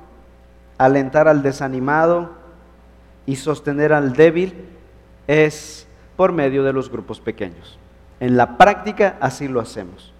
[0.80, 2.30] alentar al desanimado
[3.26, 4.54] y sostener al débil
[5.26, 7.78] es por medio de los grupos pequeños.
[8.18, 10.14] En la práctica así lo hacemos.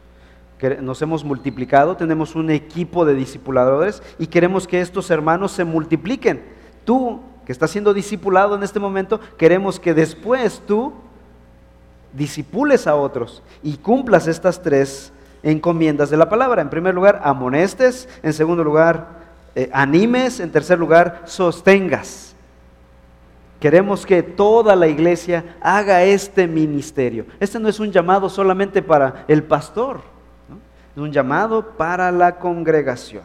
[0.83, 6.43] Nos hemos multiplicado, tenemos un equipo de discipuladores y queremos que estos hermanos se multipliquen.
[6.85, 10.93] Tú, que estás siendo discipulado en este momento, queremos que después tú
[12.13, 15.11] disipules a otros y cumplas estas tres
[15.43, 16.61] encomiendas de la palabra.
[16.61, 18.11] En primer lugar, amonestes.
[18.23, 19.20] En segundo lugar,
[19.55, 22.35] eh, animes, en tercer lugar, sostengas.
[23.59, 27.27] Queremos que toda la iglesia haga este ministerio.
[27.39, 30.01] Este no es un llamado solamente para el pastor,
[30.97, 33.25] es un llamado para la congregación.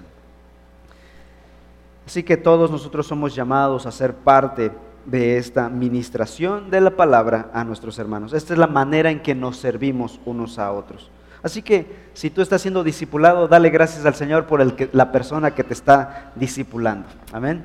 [2.05, 4.71] Así que todos nosotros somos llamados a ser parte
[5.05, 8.33] de esta ministración de la palabra a nuestros hermanos.
[8.33, 11.09] Esta es la manera en que nos servimos unos a otros.
[11.45, 15.11] Así que si tú estás siendo discipulado, dale gracias al Señor por el que, la
[15.11, 17.07] persona que te está discipulando.
[17.31, 17.63] Amén.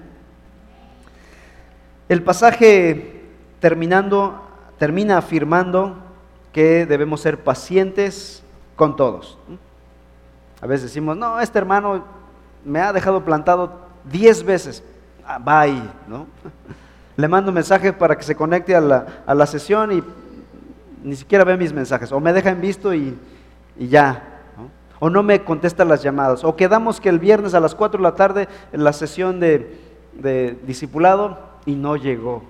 [2.07, 3.23] El pasaje
[3.59, 4.47] terminando,
[4.79, 5.97] termina afirmando
[6.53, 8.43] que debemos ser pacientes
[8.77, 9.39] con todos.
[10.61, 12.05] A veces decimos, no, este hermano
[12.67, 14.83] me ha dejado plantado diez veces.
[15.27, 16.27] Ah, bye, ¿no?
[17.17, 20.03] Le mando un mensaje para que se conecte a la, sesión y
[21.03, 22.13] ni siquiera ve mis mensajes.
[22.13, 23.17] O me deja en visto y,
[23.79, 24.27] ya.
[24.99, 26.45] O no me contesta las llamadas.
[26.45, 30.59] O quedamos que el viernes a las 4 de la tarde en la sesión de
[30.67, 32.43] discipulado y no llegó.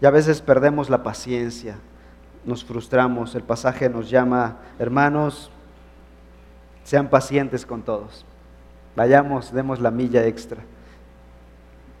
[0.00, 1.76] Y a veces perdemos la paciencia,
[2.44, 3.34] nos frustramos.
[3.34, 5.50] El pasaje nos llama, hermanos,
[6.84, 8.24] sean pacientes con todos.
[8.96, 10.62] Vayamos, demos la milla extra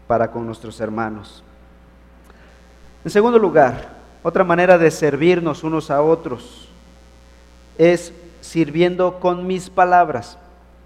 [0.06, 1.44] para con nuestros hermanos.
[3.04, 6.67] En segundo lugar, otra manera de servirnos unos a otros
[7.78, 10.38] es sirviendo con mis palabras.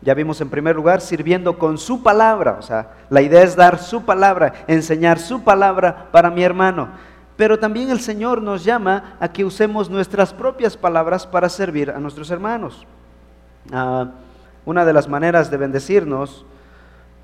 [0.03, 2.57] Ya vimos en primer lugar, sirviendo con su palabra.
[2.59, 6.89] O sea, la idea es dar su palabra, enseñar su palabra para mi hermano.
[7.37, 11.99] Pero también el Señor nos llama a que usemos nuestras propias palabras para servir a
[11.99, 12.87] nuestros hermanos.
[13.73, 14.11] Ah,
[14.65, 16.45] una de las maneras de bendecirnos,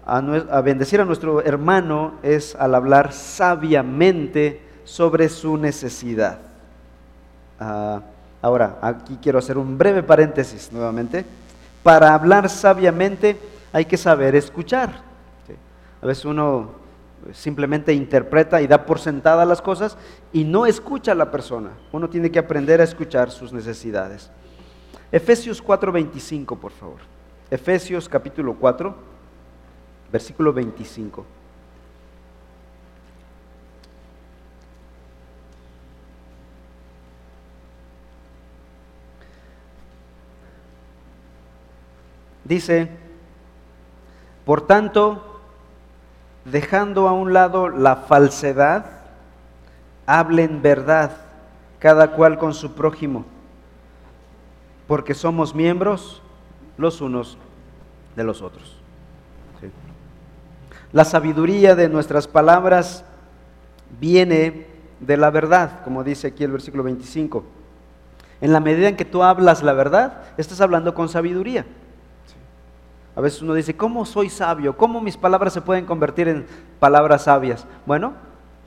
[0.06, 0.20] a,
[0.62, 6.38] bendecir a nuestro hermano, es al hablar sabiamente sobre su necesidad.
[7.60, 8.00] Ah,
[8.42, 11.24] ahora, aquí quiero hacer un breve paréntesis nuevamente.
[11.82, 13.38] Para hablar sabiamente
[13.72, 15.02] hay que saber escuchar.
[16.00, 16.70] A veces uno
[17.32, 19.96] simplemente interpreta y da por sentada las cosas
[20.32, 21.70] y no escucha a la persona.
[21.92, 24.30] Uno tiene que aprender a escuchar sus necesidades.
[25.10, 27.00] Efesios 4:25, por favor.
[27.50, 28.94] Efesios capítulo 4,
[30.12, 31.37] versículo 25.
[42.48, 42.88] Dice,
[44.46, 45.42] por tanto,
[46.46, 48.86] dejando a un lado la falsedad,
[50.06, 51.10] hablen verdad,
[51.78, 53.26] cada cual con su prójimo,
[54.86, 56.22] porque somos miembros
[56.78, 57.36] los unos
[58.16, 58.78] de los otros.
[60.92, 63.04] La sabiduría de nuestras palabras
[64.00, 64.66] viene
[65.00, 67.44] de la verdad, como dice aquí el versículo 25.
[68.40, 71.66] En la medida en que tú hablas la verdad, estás hablando con sabiduría.
[73.18, 74.76] A veces uno dice, ¿cómo soy sabio?
[74.76, 76.46] ¿Cómo mis palabras se pueden convertir en
[76.78, 77.66] palabras sabias?
[77.84, 78.12] Bueno,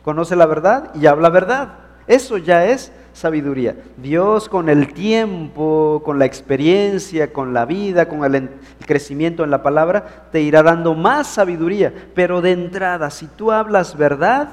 [0.03, 1.69] conoce la verdad y habla verdad.
[2.05, 3.77] Eso ya es sabiduría.
[3.95, 8.49] Dios con el tiempo, con la experiencia, con la vida, con el,
[8.85, 11.93] crecimiento en la palabra, te irá dando más sabiduría.
[12.13, 14.49] Pero de entrada, si tú hablas verdad,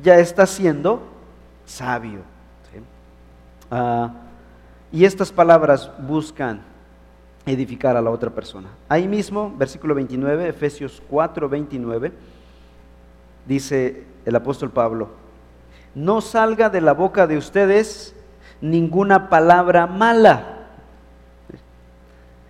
[0.00, 1.02] ya estás siendo
[1.66, 2.20] sabio.
[3.68, 4.12] Ah,
[4.92, 6.60] y estas palabras buscan
[7.46, 8.68] edificar a la otra persona.
[8.88, 12.12] Ahí mismo, versículo 29, Efesios 4, 29,
[13.46, 15.08] dice el apóstol Pablo,
[15.94, 18.14] no salga de la boca de ustedes
[18.60, 20.68] ninguna palabra mala.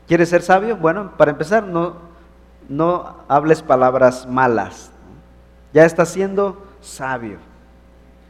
[0.07, 0.77] ¿Quieres ser sabio?
[0.77, 1.95] Bueno, para empezar, no,
[2.69, 4.91] no hables palabras malas.
[5.73, 7.39] Ya estás siendo sabio.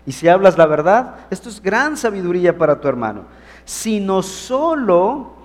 [0.06, 3.22] Y si hablas la verdad, esto es gran sabiduría para tu hermano.
[3.64, 5.43] Sino solo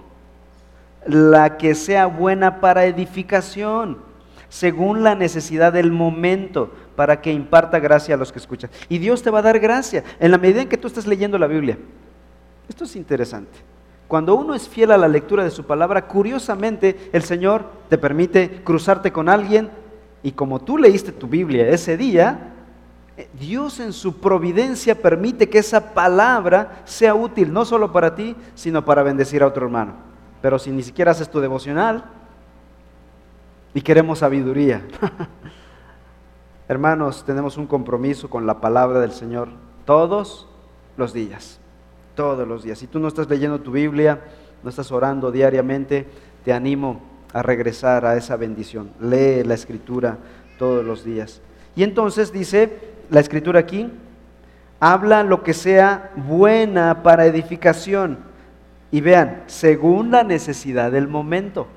[1.05, 3.99] la que sea buena para edificación,
[4.49, 8.69] según la necesidad del momento, para que imparta gracia a los que escuchan.
[8.89, 11.37] Y Dios te va a dar gracia en la medida en que tú estás leyendo
[11.37, 11.77] la Biblia.
[12.67, 13.57] Esto es interesante.
[14.07, 18.61] Cuando uno es fiel a la lectura de su palabra, curiosamente el Señor te permite
[18.63, 19.69] cruzarte con alguien
[20.23, 22.53] y como tú leíste tu Biblia ese día,
[23.17, 28.35] eh, Dios en su providencia permite que esa palabra sea útil no solo para ti,
[28.55, 30.08] sino para bendecir a otro hermano.
[30.41, 32.03] Pero si ni siquiera haces tu devocional
[33.73, 34.81] y queremos sabiduría.
[36.67, 39.49] Hermanos, tenemos un compromiso con la palabra del Señor
[39.85, 40.47] todos
[40.97, 41.59] los días.
[42.15, 42.79] Todos los días.
[42.79, 44.21] Si tú no estás leyendo tu Biblia,
[44.63, 46.07] no estás orando diariamente,
[46.45, 47.01] te animo
[47.33, 48.91] a regresar a esa bendición.
[48.99, 50.17] Lee la escritura
[50.57, 51.41] todos los días.
[51.75, 53.89] Y entonces dice la escritura aquí,
[54.79, 58.28] habla lo que sea buena para edificación
[58.91, 61.67] y vean, según la necesidad del momento.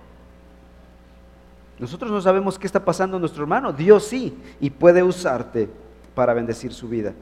[1.79, 5.69] Nosotros no sabemos qué está pasando en nuestro hermano, Dios sí, y puede usarte
[6.15, 7.13] para bendecir su vida.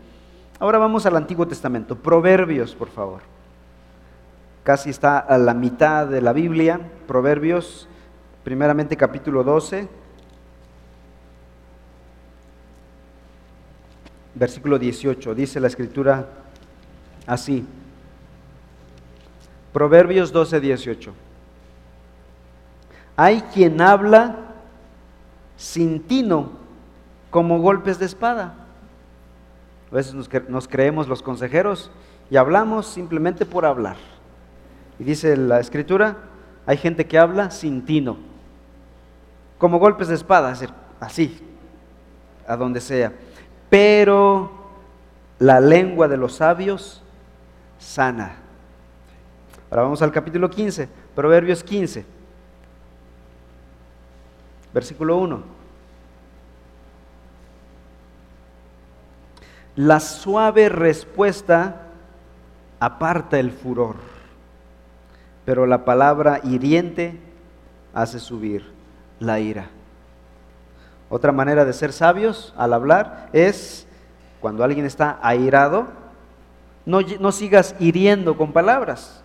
[0.58, 3.22] Ahora vamos al Antiguo Testamento, Proverbios, por favor.
[4.62, 7.88] Casi está a la mitad de la Biblia, Proverbios,
[8.44, 10.00] primeramente capítulo 12.
[14.34, 15.34] versículo 18.
[15.34, 16.26] Dice la escritura
[17.26, 17.64] así.
[19.72, 21.12] Proverbios 12, 18.
[23.16, 24.36] Hay quien habla
[25.56, 26.50] sin tino
[27.30, 28.54] como golpes de espada.
[29.90, 31.90] A veces nos, creemos los consejeros
[32.30, 33.96] y hablamos simplemente por hablar.
[34.98, 36.16] Y dice la escritura,
[36.66, 38.16] hay gente que habla sin tino,
[39.58, 40.54] como golpes de espada,
[41.00, 41.40] así,
[42.46, 43.12] a donde sea.
[43.68, 44.50] Pero
[45.38, 47.02] la lengua de los sabios
[47.78, 48.39] sana.
[49.70, 52.04] Ahora vamos al capítulo 15, Proverbios 15,
[54.74, 55.42] versículo 1.
[59.76, 61.82] La suave respuesta
[62.80, 63.94] aparta el furor,
[65.44, 67.20] pero la palabra hiriente
[67.94, 68.72] hace subir
[69.20, 69.68] la ira.
[71.08, 73.86] Otra manera de ser sabios al hablar es
[74.40, 75.86] cuando alguien está airado,
[76.84, 79.22] no, no sigas hiriendo con palabras.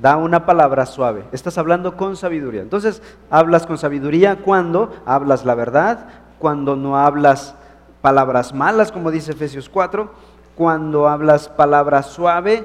[0.00, 1.24] Da una palabra suave.
[1.32, 2.62] Estás hablando con sabiduría.
[2.62, 7.54] Entonces, hablas con sabiduría cuando hablas la verdad, cuando no hablas
[8.00, 10.10] palabras malas, como dice Efesios 4,
[10.54, 12.64] cuando hablas palabra suave,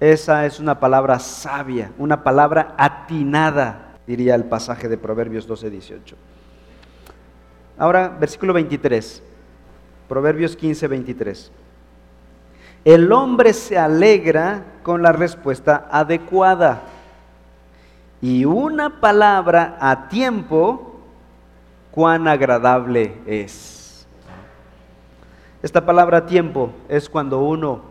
[0.00, 6.16] esa es una palabra sabia, una palabra atinada, diría el pasaje de Proverbios 12, 18.
[7.76, 9.22] Ahora, versículo 23,
[10.08, 11.52] Proverbios 15, 23.
[12.84, 16.82] El hombre se alegra con la respuesta adecuada
[18.20, 21.00] y una palabra a tiempo,
[21.90, 24.06] cuán agradable es.
[25.62, 27.82] Esta palabra a tiempo es cuando uno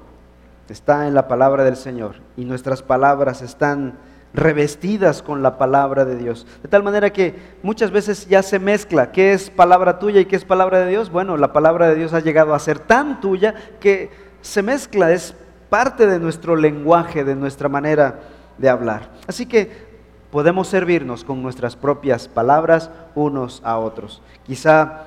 [0.69, 3.97] está en la palabra del Señor y nuestras palabras están
[4.33, 6.45] revestidas con la palabra de Dios.
[6.61, 10.35] De tal manera que muchas veces ya se mezcla qué es palabra tuya y qué
[10.35, 11.09] es palabra de Dios.
[11.09, 15.35] Bueno, la palabra de Dios ha llegado a ser tan tuya que se mezcla, es
[15.69, 18.21] parte de nuestro lenguaje, de nuestra manera
[18.57, 19.09] de hablar.
[19.27, 19.87] Así que
[20.31, 24.21] podemos servirnos con nuestras propias palabras unos a otros.
[24.45, 25.03] Quizá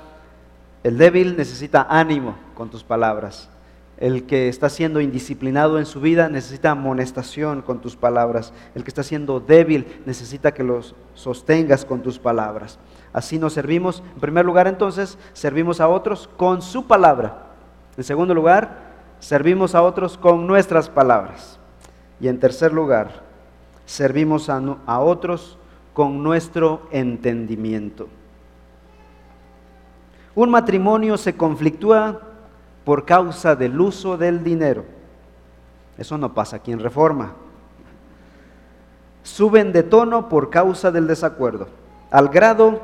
[0.83, 3.49] el débil necesita ánimo con tus palabras.
[3.99, 8.55] El que está siendo indisciplinado en su vida necesita amonestación con tus palabras.
[8.74, 12.78] El que está siendo débil necesita que los sostengas con tus palabras.
[13.12, 14.03] Así nos servimos.
[14.14, 17.51] En primer lugar, entonces, servimos a otros con su palabra.
[17.99, 18.89] En segundo lugar,
[19.21, 21.59] servimos a otros con nuestras palabras.
[22.21, 23.23] Y en tercer lugar,
[23.87, 25.59] servimos a, a otros
[25.95, 28.09] con nuestro entendimiento.
[30.35, 32.21] Un matrimonio se conflictúa
[32.85, 34.85] por causa del uso del dinero.
[35.99, 37.35] Eso no pasa aquí en reforma.
[39.23, 41.68] Suben de tono por causa del desacuerdo,
[42.11, 42.81] al grado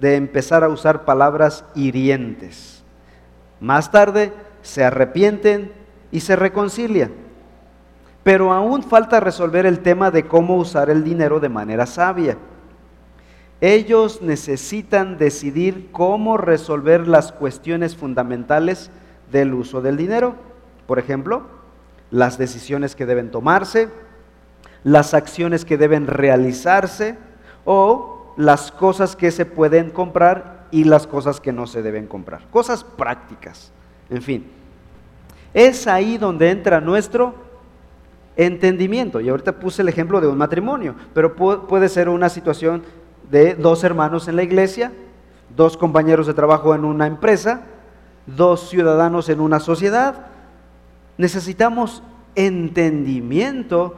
[0.00, 2.82] de empezar a usar palabras hirientes.
[3.60, 4.32] Más tarde
[4.64, 5.70] se arrepienten
[6.10, 7.12] y se reconcilian.
[8.24, 12.38] Pero aún falta resolver el tema de cómo usar el dinero de manera sabia.
[13.60, 18.90] Ellos necesitan decidir cómo resolver las cuestiones fundamentales
[19.30, 20.34] del uso del dinero.
[20.86, 21.46] Por ejemplo,
[22.10, 23.90] las decisiones que deben tomarse,
[24.82, 27.16] las acciones que deben realizarse
[27.66, 32.48] o las cosas que se pueden comprar y las cosas que no se deben comprar.
[32.50, 33.73] Cosas prácticas.
[34.10, 34.44] En fin,
[35.52, 37.34] es ahí donde entra nuestro
[38.36, 39.20] entendimiento.
[39.20, 42.82] Y ahorita puse el ejemplo de un matrimonio, pero puede ser una situación
[43.30, 44.92] de dos hermanos en la iglesia,
[45.56, 47.62] dos compañeros de trabajo en una empresa,
[48.26, 50.26] dos ciudadanos en una sociedad.
[51.16, 52.02] Necesitamos
[52.34, 53.96] entendimiento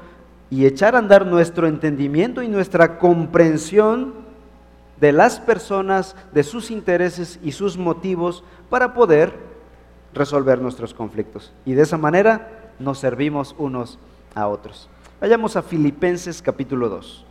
[0.51, 4.27] y echar a andar nuestro entendimiento y nuestra comprensión
[5.01, 9.56] de las personas, de sus intereses y sus motivos para poder
[10.17, 11.53] resolver nuestros conflictos.
[11.65, 13.99] Y de esa manera nos servimos unos
[14.35, 14.89] a otros.
[15.21, 17.25] Vayamos a Filipenses capítulo 2.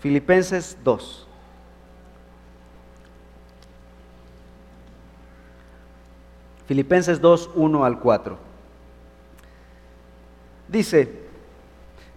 [0.00, 1.26] Filipenses 2.
[6.66, 8.38] Filipenses 2, 1 al 4.
[10.68, 11.12] Dice,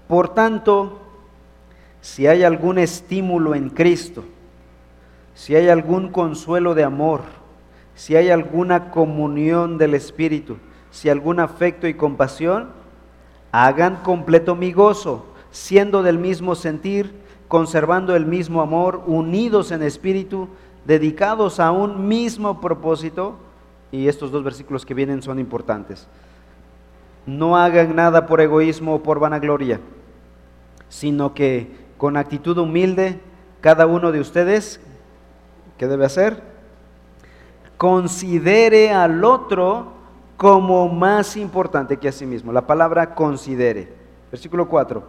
[0.08, 1.00] por tanto,
[2.02, 4.24] si hay algún estímulo en Cristo,
[5.34, 7.22] si hay algún consuelo de amor,
[7.96, 10.58] si hay alguna comunión del Espíritu,
[10.92, 12.70] si algún afecto y compasión,
[13.52, 17.14] hagan completo mi gozo, siendo del mismo sentir,
[17.48, 20.50] conservando el mismo amor, unidos en espíritu,
[20.86, 23.36] dedicados a un mismo propósito
[23.92, 26.08] y estos dos versículos que vienen son importantes.
[27.28, 29.80] No hagan nada por egoísmo o por vanagloria,
[30.90, 31.68] sino que
[31.98, 33.20] con actitud humilde
[33.62, 34.82] cada uno de ustedes,
[35.78, 36.53] ¿qué debe hacer?
[37.78, 39.94] Considere al otro
[40.38, 42.52] como más importante que a sí mismo.
[42.52, 43.94] La palabra considere.
[44.32, 45.04] Versículo 4.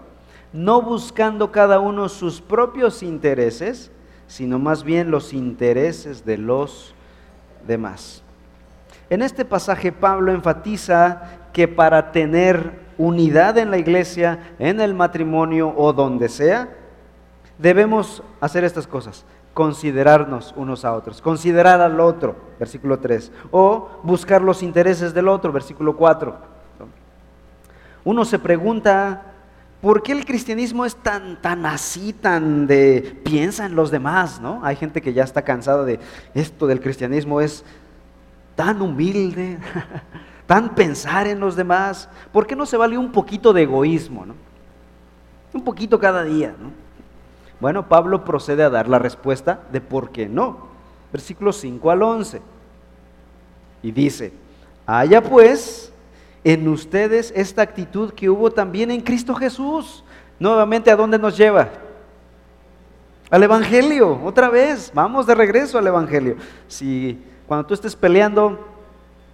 [0.53, 3.91] No buscando cada uno sus propios intereses,
[4.27, 6.95] sino más bien los intereses de los
[7.67, 8.23] demás.
[9.11, 15.73] En este pasaje Pablo enfatiza que para tener unidad en la iglesia, en el matrimonio
[15.77, 16.69] o donde sea,
[17.59, 19.25] debemos hacer estas cosas.
[19.55, 25.53] Considerarnos unos a otros, considerar al otro, versículo 3, o buscar los intereses del otro,
[25.53, 26.37] versículo 4.
[28.05, 29.23] Uno se pregunta,
[29.81, 34.41] ¿por qué el cristianismo es tan, tan así, tan de piensa en los demás?
[34.41, 34.61] ¿no?
[34.63, 35.99] Hay gente que ya está cansada de
[36.35, 37.65] esto del cristianismo, es
[38.57, 39.59] tan humilde,
[40.47, 42.09] tan pensar en los demás.
[42.33, 44.27] ¿Por qué no se vale un poquito de egoísmo?
[44.27, 44.35] ¿no?
[45.55, 46.55] Un poquito cada día.
[46.61, 46.84] ¿no?
[47.65, 50.69] Bueno, Pablo procede a dar la respuesta de por qué no.
[51.11, 52.43] Versículos 5 al 11.
[53.83, 54.35] Y dice,
[54.85, 55.91] haya pues
[56.45, 60.05] en ustedes esta actitud que hubo también en Cristo Jesús.
[60.39, 61.71] Nuevamente, ¿a dónde nos lleva?
[63.31, 66.37] Al Evangelio, otra vez, vamos de regreso al Evangelio.
[66.69, 68.59] Si cuando tú estés peleando,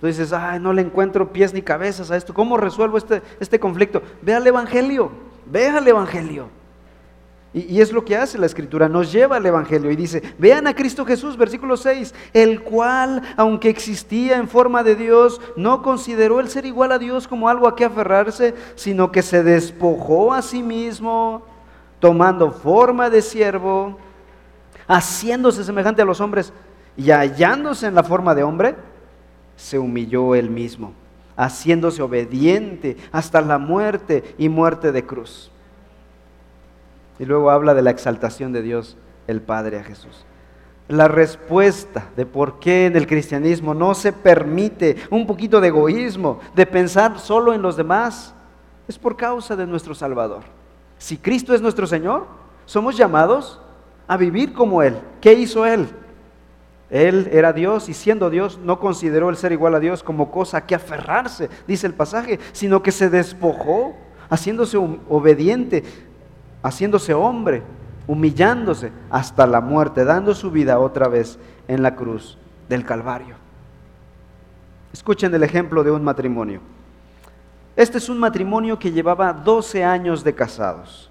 [0.01, 3.59] tú dices, ay, no le encuentro pies ni cabezas a esto, ¿cómo resuelvo este, este
[3.59, 4.01] conflicto?
[4.23, 5.11] Ve al Evangelio,
[5.47, 6.60] ve al Evangelio.
[7.53, 10.75] Y, es lo que hace la Escritura, nos lleva al Evangelio y dice, vean a
[10.75, 16.49] Cristo Jesús, versículo 6, el cual, aunque existía en forma de Dios, no consideró el
[16.49, 20.63] ser igual a Dios como algo a que aferrarse, sino que se despojó a sí
[20.63, 21.43] mismo,
[21.99, 23.99] tomando forma de siervo,
[24.87, 26.53] haciéndose semejante a los hombres
[26.97, 28.77] y hallándose en la forma de hombre,
[29.57, 30.93] se humilló él mismo,
[31.37, 35.51] haciéndose obediente hasta la muerte y muerte de cruz.
[37.21, 38.97] Y luego habla de la exaltación de Dios,
[39.27, 40.25] el Padre a Jesús.
[40.89, 46.41] La respuesta de por qué en el cristianismo no se permite un poquito de egoísmo,
[46.55, 48.35] de pensar solo en los demás,
[48.89, 50.45] es por causa de nuestro Salvador.
[50.97, 52.27] Si Cristo es nuestro Señor,
[52.65, 53.61] somos llamados
[54.09, 54.97] a vivir como Él.
[55.21, 55.89] ¿Qué hizo Él?
[56.89, 60.67] Él era Dios y siendo Dios no consideró el ser igual a Dios como cosa
[60.67, 63.95] que aferrarse, dice el pasaje, sino que se despojó,
[64.31, 65.85] haciéndose obediente,
[66.63, 67.63] haciéndose hombre,
[68.07, 71.39] humillándose hasta la muerte, dando su vida otra vez
[71.69, 72.39] en la cruz
[72.69, 73.37] del Calvario.
[74.93, 76.61] Escuchen el ejemplo de un matrimonio.
[77.77, 81.11] Este es un matrimonio que llevaba 12 años de casados.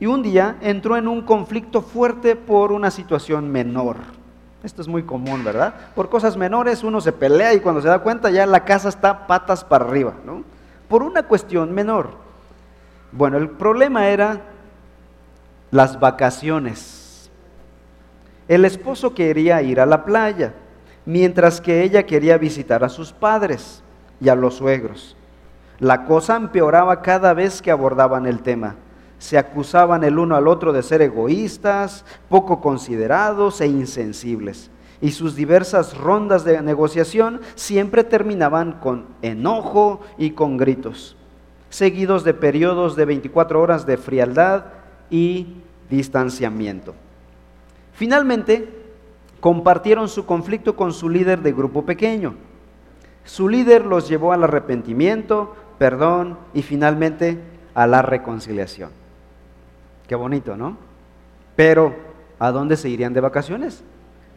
[0.00, 3.96] Y un día entró en un conflicto fuerte por una situación menor.
[4.64, 5.74] Esto es muy común, ¿verdad?
[5.94, 9.26] Por cosas menores uno se pelea y cuando se da cuenta ya la casa está
[9.26, 10.42] patas para arriba, ¿no?
[10.88, 12.21] Por una cuestión menor.
[13.12, 14.40] Bueno, el problema era
[15.70, 17.30] las vacaciones.
[18.48, 20.54] El esposo quería ir a la playa,
[21.06, 23.82] mientras que ella quería visitar a sus padres
[24.20, 25.16] y a los suegros.
[25.78, 28.76] La cosa empeoraba cada vez que abordaban el tema
[29.22, 34.68] se acusaban el uno al otro de ser egoístas, poco considerados e insensibles.
[35.00, 41.16] Y sus diversas rondas de negociación siempre terminaban con enojo y con gritos,
[41.72, 44.64] seguidos de periodos de 24 horas de frialdad
[45.08, 45.56] y
[45.88, 46.94] distanciamiento.
[47.94, 48.68] Finalmente,
[49.40, 52.34] compartieron su conflicto con su líder de grupo pequeño.
[53.24, 57.38] Su líder los llevó al arrepentimiento, perdón y finalmente
[57.74, 58.90] a la reconciliación.
[60.06, 60.76] Qué bonito, ¿no?
[61.56, 61.94] Pero,
[62.38, 63.82] ¿a dónde se irían de vacaciones?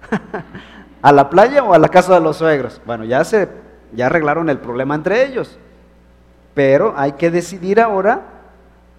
[1.02, 2.82] ¿A la playa o a la casa de los suegros?
[2.86, 3.50] Bueno, ya se
[3.92, 5.60] ya arreglaron el problema entre ellos.
[6.56, 8.24] Pero hay que decidir ahora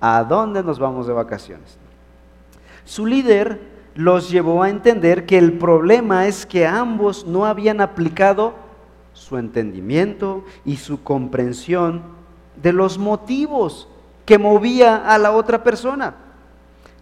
[0.01, 1.77] a dónde nos vamos de vacaciones.
[2.85, 3.61] Su líder
[3.97, 8.55] los llevó a entender que el problema es que ambos no habían aplicado
[9.15, 12.03] su entendimiento y su comprensión
[12.63, 13.89] de los motivos
[14.25, 16.15] que movía a la otra persona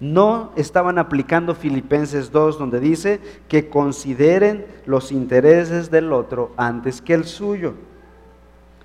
[0.00, 7.14] no estaban aplicando Filipenses 2, donde dice que consideren los intereses del otro antes que
[7.14, 7.74] el suyo.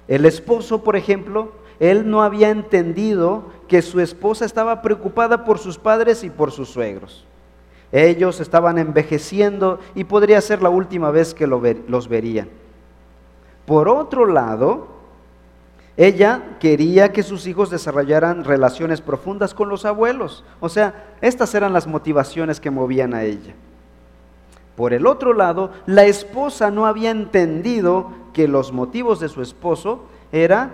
[0.09, 5.77] El esposo, por ejemplo, él no había entendido que su esposa estaba preocupada por sus
[5.77, 7.25] padres y por sus suegros.
[7.91, 12.49] Ellos estaban envejeciendo y podría ser la última vez que los verían.
[13.67, 14.87] Por otro lado,
[15.95, 20.43] ella quería que sus hijos desarrollaran relaciones profundas con los abuelos.
[20.59, 23.53] O sea, estas eran las motivaciones que movían a ella.
[24.79, 30.05] Por el otro lado, la esposa no había entendido que los motivos de su esposo
[30.31, 30.69] era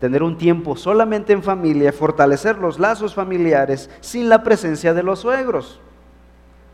[0.00, 5.20] tener un tiempo solamente en familia, fortalecer los lazos familiares sin la presencia de los
[5.20, 5.80] suegros.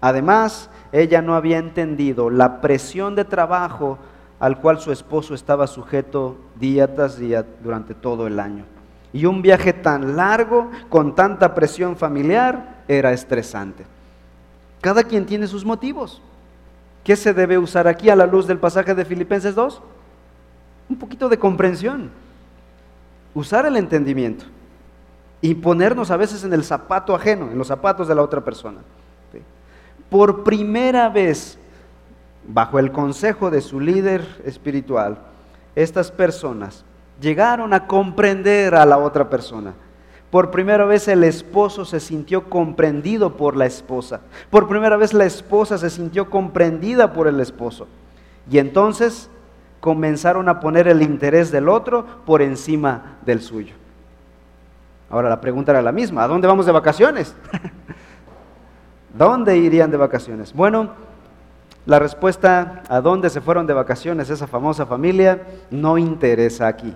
[0.01, 3.99] Además, ella no había entendido la presión de trabajo
[4.41, 8.65] al cual su esposo estaba sujeto día tras día durante todo el año.
[9.13, 13.85] Y un viaje tan largo, con tanta presión familiar, era estresante.
[14.81, 16.23] Cada quien tiene sus motivos.
[17.05, 19.83] ¿Qué se debe usar aquí a la luz del pasaje de Filipenses 2?
[20.89, 22.11] Un poquito de comprensión.
[23.35, 24.45] Usar el entendimiento.
[25.41, 28.81] Y ponernos a veces en el zapato ajeno, en los zapatos de la otra persona.
[30.09, 31.59] Por primera vez,
[32.47, 35.19] bajo el consejo de su líder espiritual,
[35.75, 36.85] estas personas
[37.21, 39.73] llegaron a comprender a la otra persona.
[40.33, 44.23] Por primera vez el esposo se sintió comprendido por la esposa.
[44.49, 47.87] Por primera vez la esposa se sintió comprendida por el esposo.
[48.51, 49.29] Y entonces
[49.81, 53.75] comenzaron a poner el interés del otro por encima del suyo.
[55.11, 57.37] Ahora la pregunta era la misma, ¿a dónde vamos de vacaciones?
[59.15, 60.55] ¿Dónde irían de vacaciones?
[60.55, 60.93] Bueno,
[61.85, 66.95] la respuesta a dónde se fueron de vacaciones esa famosa familia no interesa aquí.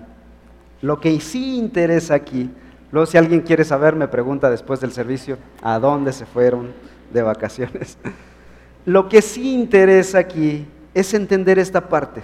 [0.81, 2.49] Lo que sí interesa aquí,
[2.91, 6.73] luego si alguien quiere saber me pregunta después del servicio, ¿a dónde se fueron
[7.11, 7.97] de vacaciones?
[8.85, 12.23] Lo que sí interesa aquí es entender esta parte,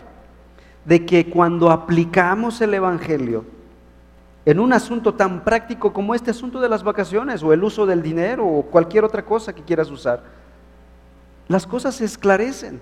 [0.85, 3.45] de que cuando aplicamos el Evangelio
[4.45, 8.01] en un asunto tan práctico como este asunto de las vacaciones o el uso del
[8.01, 10.23] dinero o cualquier otra cosa que quieras usar,
[11.47, 12.81] las cosas se esclarecen.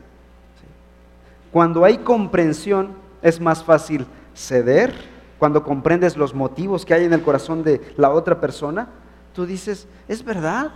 [1.52, 2.90] Cuando hay comprensión
[3.22, 4.94] es más fácil ceder,
[5.42, 8.90] cuando comprendes los motivos que hay en el corazón de la otra persona,
[9.34, 10.70] tú dices, es verdad,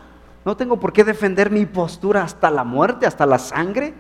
[0.44, 3.94] no tengo por qué defender mi postura hasta la muerte, hasta la sangre.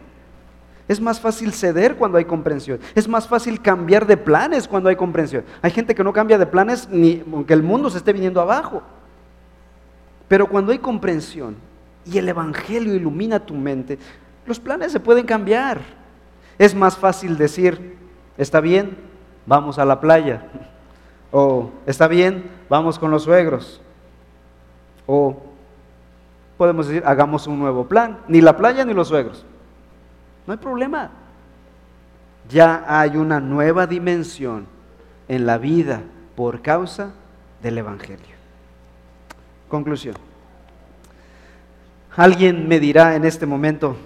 [0.87, 2.79] Es más fácil ceder cuando hay comprensión.
[2.95, 5.43] Es más fácil cambiar de planes cuando hay comprensión.
[5.61, 8.81] Hay gente que no cambia de planes ni aunque el mundo se esté viniendo abajo.
[10.27, 11.57] Pero cuando hay comprensión,
[12.05, 13.99] y el Evangelio ilumina tu mente,
[14.47, 15.79] los planes se pueden cambiar.
[16.57, 17.99] Es más fácil decir,
[18.35, 19.13] está bien,
[19.45, 20.43] vamos a la playa.
[21.31, 23.81] O está bien, vamos con los suegros.
[25.05, 25.37] O
[26.57, 28.19] podemos decir, hagamos un nuevo plan.
[28.27, 29.45] Ni la playa ni los suegros.
[30.47, 31.11] No hay problema.
[32.49, 34.67] Ya hay una nueva dimensión
[35.27, 36.01] en la vida
[36.35, 37.13] por causa
[37.61, 38.35] del Evangelio.
[39.67, 40.15] Conclusión.
[42.15, 43.97] Alguien me dirá en este momento,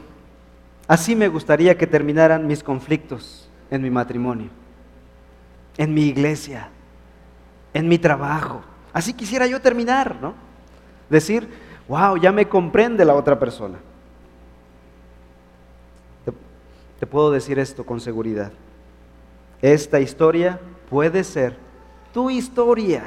[0.88, 4.50] así me gustaría que terminaran mis conflictos en mi matrimonio,
[5.78, 6.70] en mi iglesia,
[7.74, 8.62] en mi trabajo.
[8.94, 10.34] Así quisiera yo terminar, ¿no?
[11.10, 11.48] Decir,
[11.88, 13.78] wow, ya me comprende la otra persona.
[17.00, 18.52] Te, puedo decir esto con seguridad.
[19.62, 20.60] Esta historia
[20.90, 21.56] puede ser
[22.14, 23.04] tu historia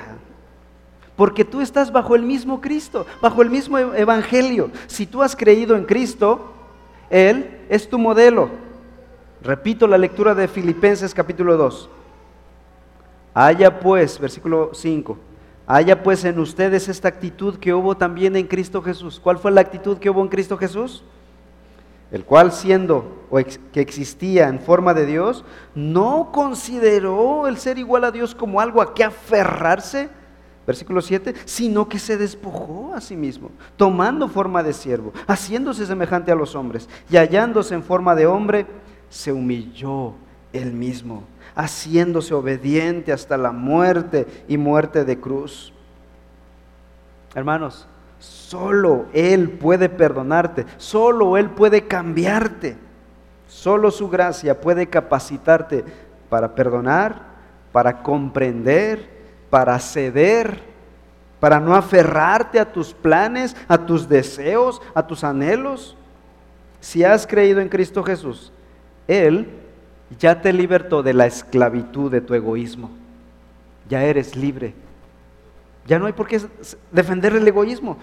[1.14, 4.70] porque tú estás bajo el mismo Cristo, bajo el mismo e-, Evangelio.
[4.86, 6.52] Si tú has creído en Cristo,
[7.10, 8.48] Él es tu modelo.
[9.42, 11.90] Repito la lectura de Filipenses capítulo 2.
[13.34, 15.16] Haya pues, versículo 5,
[15.66, 19.18] haya pues en ustedes esta actitud que hubo también en Cristo Jesús.
[19.18, 21.02] ¿Cuál fue la actitud que hubo en Cristo Jesús?
[22.10, 23.38] El cual siendo o
[23.72, 28.82] que existía en forma de Dios, no consideró el ser igual a Dios como algo
[28.82, 30.10] a que aferrarse,
[30.66, 36.30] versículo 7, sino que se despojó a sí mismo, tomando forma de siervo, haciéndose semejante
[36.30, 38.66] a los hombres y hallándose en forma de hombre,
[39.08, 40.12] se humilló
[40.52, 41.24] él mismo,
[41.54, 45.72] haciéndose obediente hasta la muerte y muerte de cruz.
[47.34, 47.86] Hermanos,
[48.18, 52.76] solo Él puede perdonarte, solo Él puede cambiarte,
[53.48, 55.84] solo su gracia puede capacitarte
[56.28, 57.32] para perdonar,
[57.72, 59.12] para comprender
[59.52, 60.62] para ceder,
[61.38, 65.94] para no aferrarte a tus planes, a tus deseos, a tus anhelos.
[66.80, 68.50] Si has creído en Cristo Jesús,
[69.06, 69.50] Él
[70.18, 72.90] ya te libertó de la esclavitud de tu egoísmo.
[73.88, 74.74] Ya eres libre.
[75.86, 76.40] Ya no hay por qué
[76.90, 77.98] defender el egoísmo,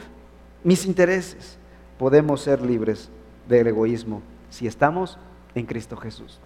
[0.64, 1.58] mis intereses.
[1.98, 3.10] Podemos ser libres
[3.48, 5.18] del egoísmo si estamos
[5.56, 6.40] en Cristo Jesús.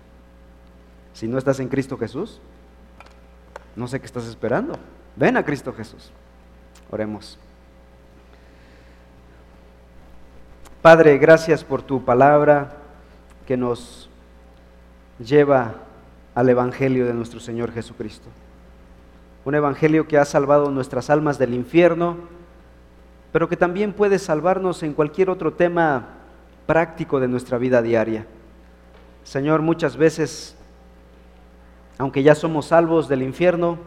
[1.14, 2.40] Si no estás en Cristo Jesús,
[3.76, 4.78] no sé qué estás esperando.
[5.16, 6.12] Ven a Cristo Jesús.
[6.90, 7.38] Oremos.
[10.82, 12.78] Padre, gracias por tu palabra
[13.48, 14.10] que nos
[15.20, 15.76] lleva
[16.36, 18.28] al Evangelio de nuestro Señor Jesucristo.
[19.46, 22.18] Un Evangelio que ha salvado nuestras almas del infierno,
[23.32, 26.08] pero que también puede salvarnos en cualquier otro tema
[26.66, 28.26] práctico de nuestra vida diaria.
[29.24, 30.56] Señor, muchas veces
[31.98, 33.78] aunque ya somos salvos del infierno,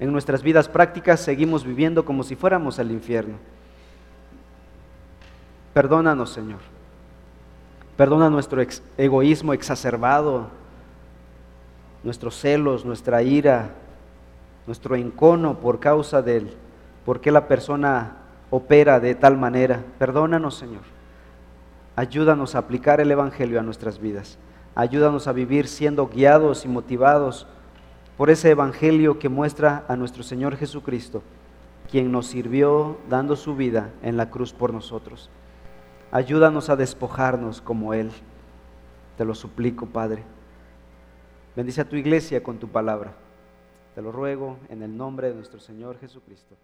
[0.00, 3.36] en nuestras vidas prácticas seguimos viviendo como si fuéramos al infierno.
[5.74, 6.60] Perdónanos, Señor.
[7.98, 8.64] Perdona nuestro
[8.96, 10.46] egoísmo exacerbado,
[12.04, 13.70] nuestros celos, nuestra ira,
[14.68, 16.54] nuestro encono por causa del
[17.04, 18.18] por qué la persona
[18.50, 19.82] opera de tal manera.
[19.98, 20.82] Perdónanos, Señor.
[21.96, 24.38] Ayúdanos a aplicar el Evangelio a nuestras vidas.
[24.76, 27.48] Ayúdanos a vivir siendo guiados y motivados
[28.16, 31.24] por ese Evangelio que muestra a nuestro Señor Jesucristo,
[31.90, 35.30] quien nos sirvió dando su vida en la cruz por nosotros.
[36.10, 38.10] Ayúdanos a despojarnos como Él.
[39.16, 40.24] Te lo suplico, Padre.
[41.54, 43.12] Bendice a tu iglesia con tu palabra.
[43.94, 46.56] Te lo ruego en el nombre de nuestro Señor Jesucristo.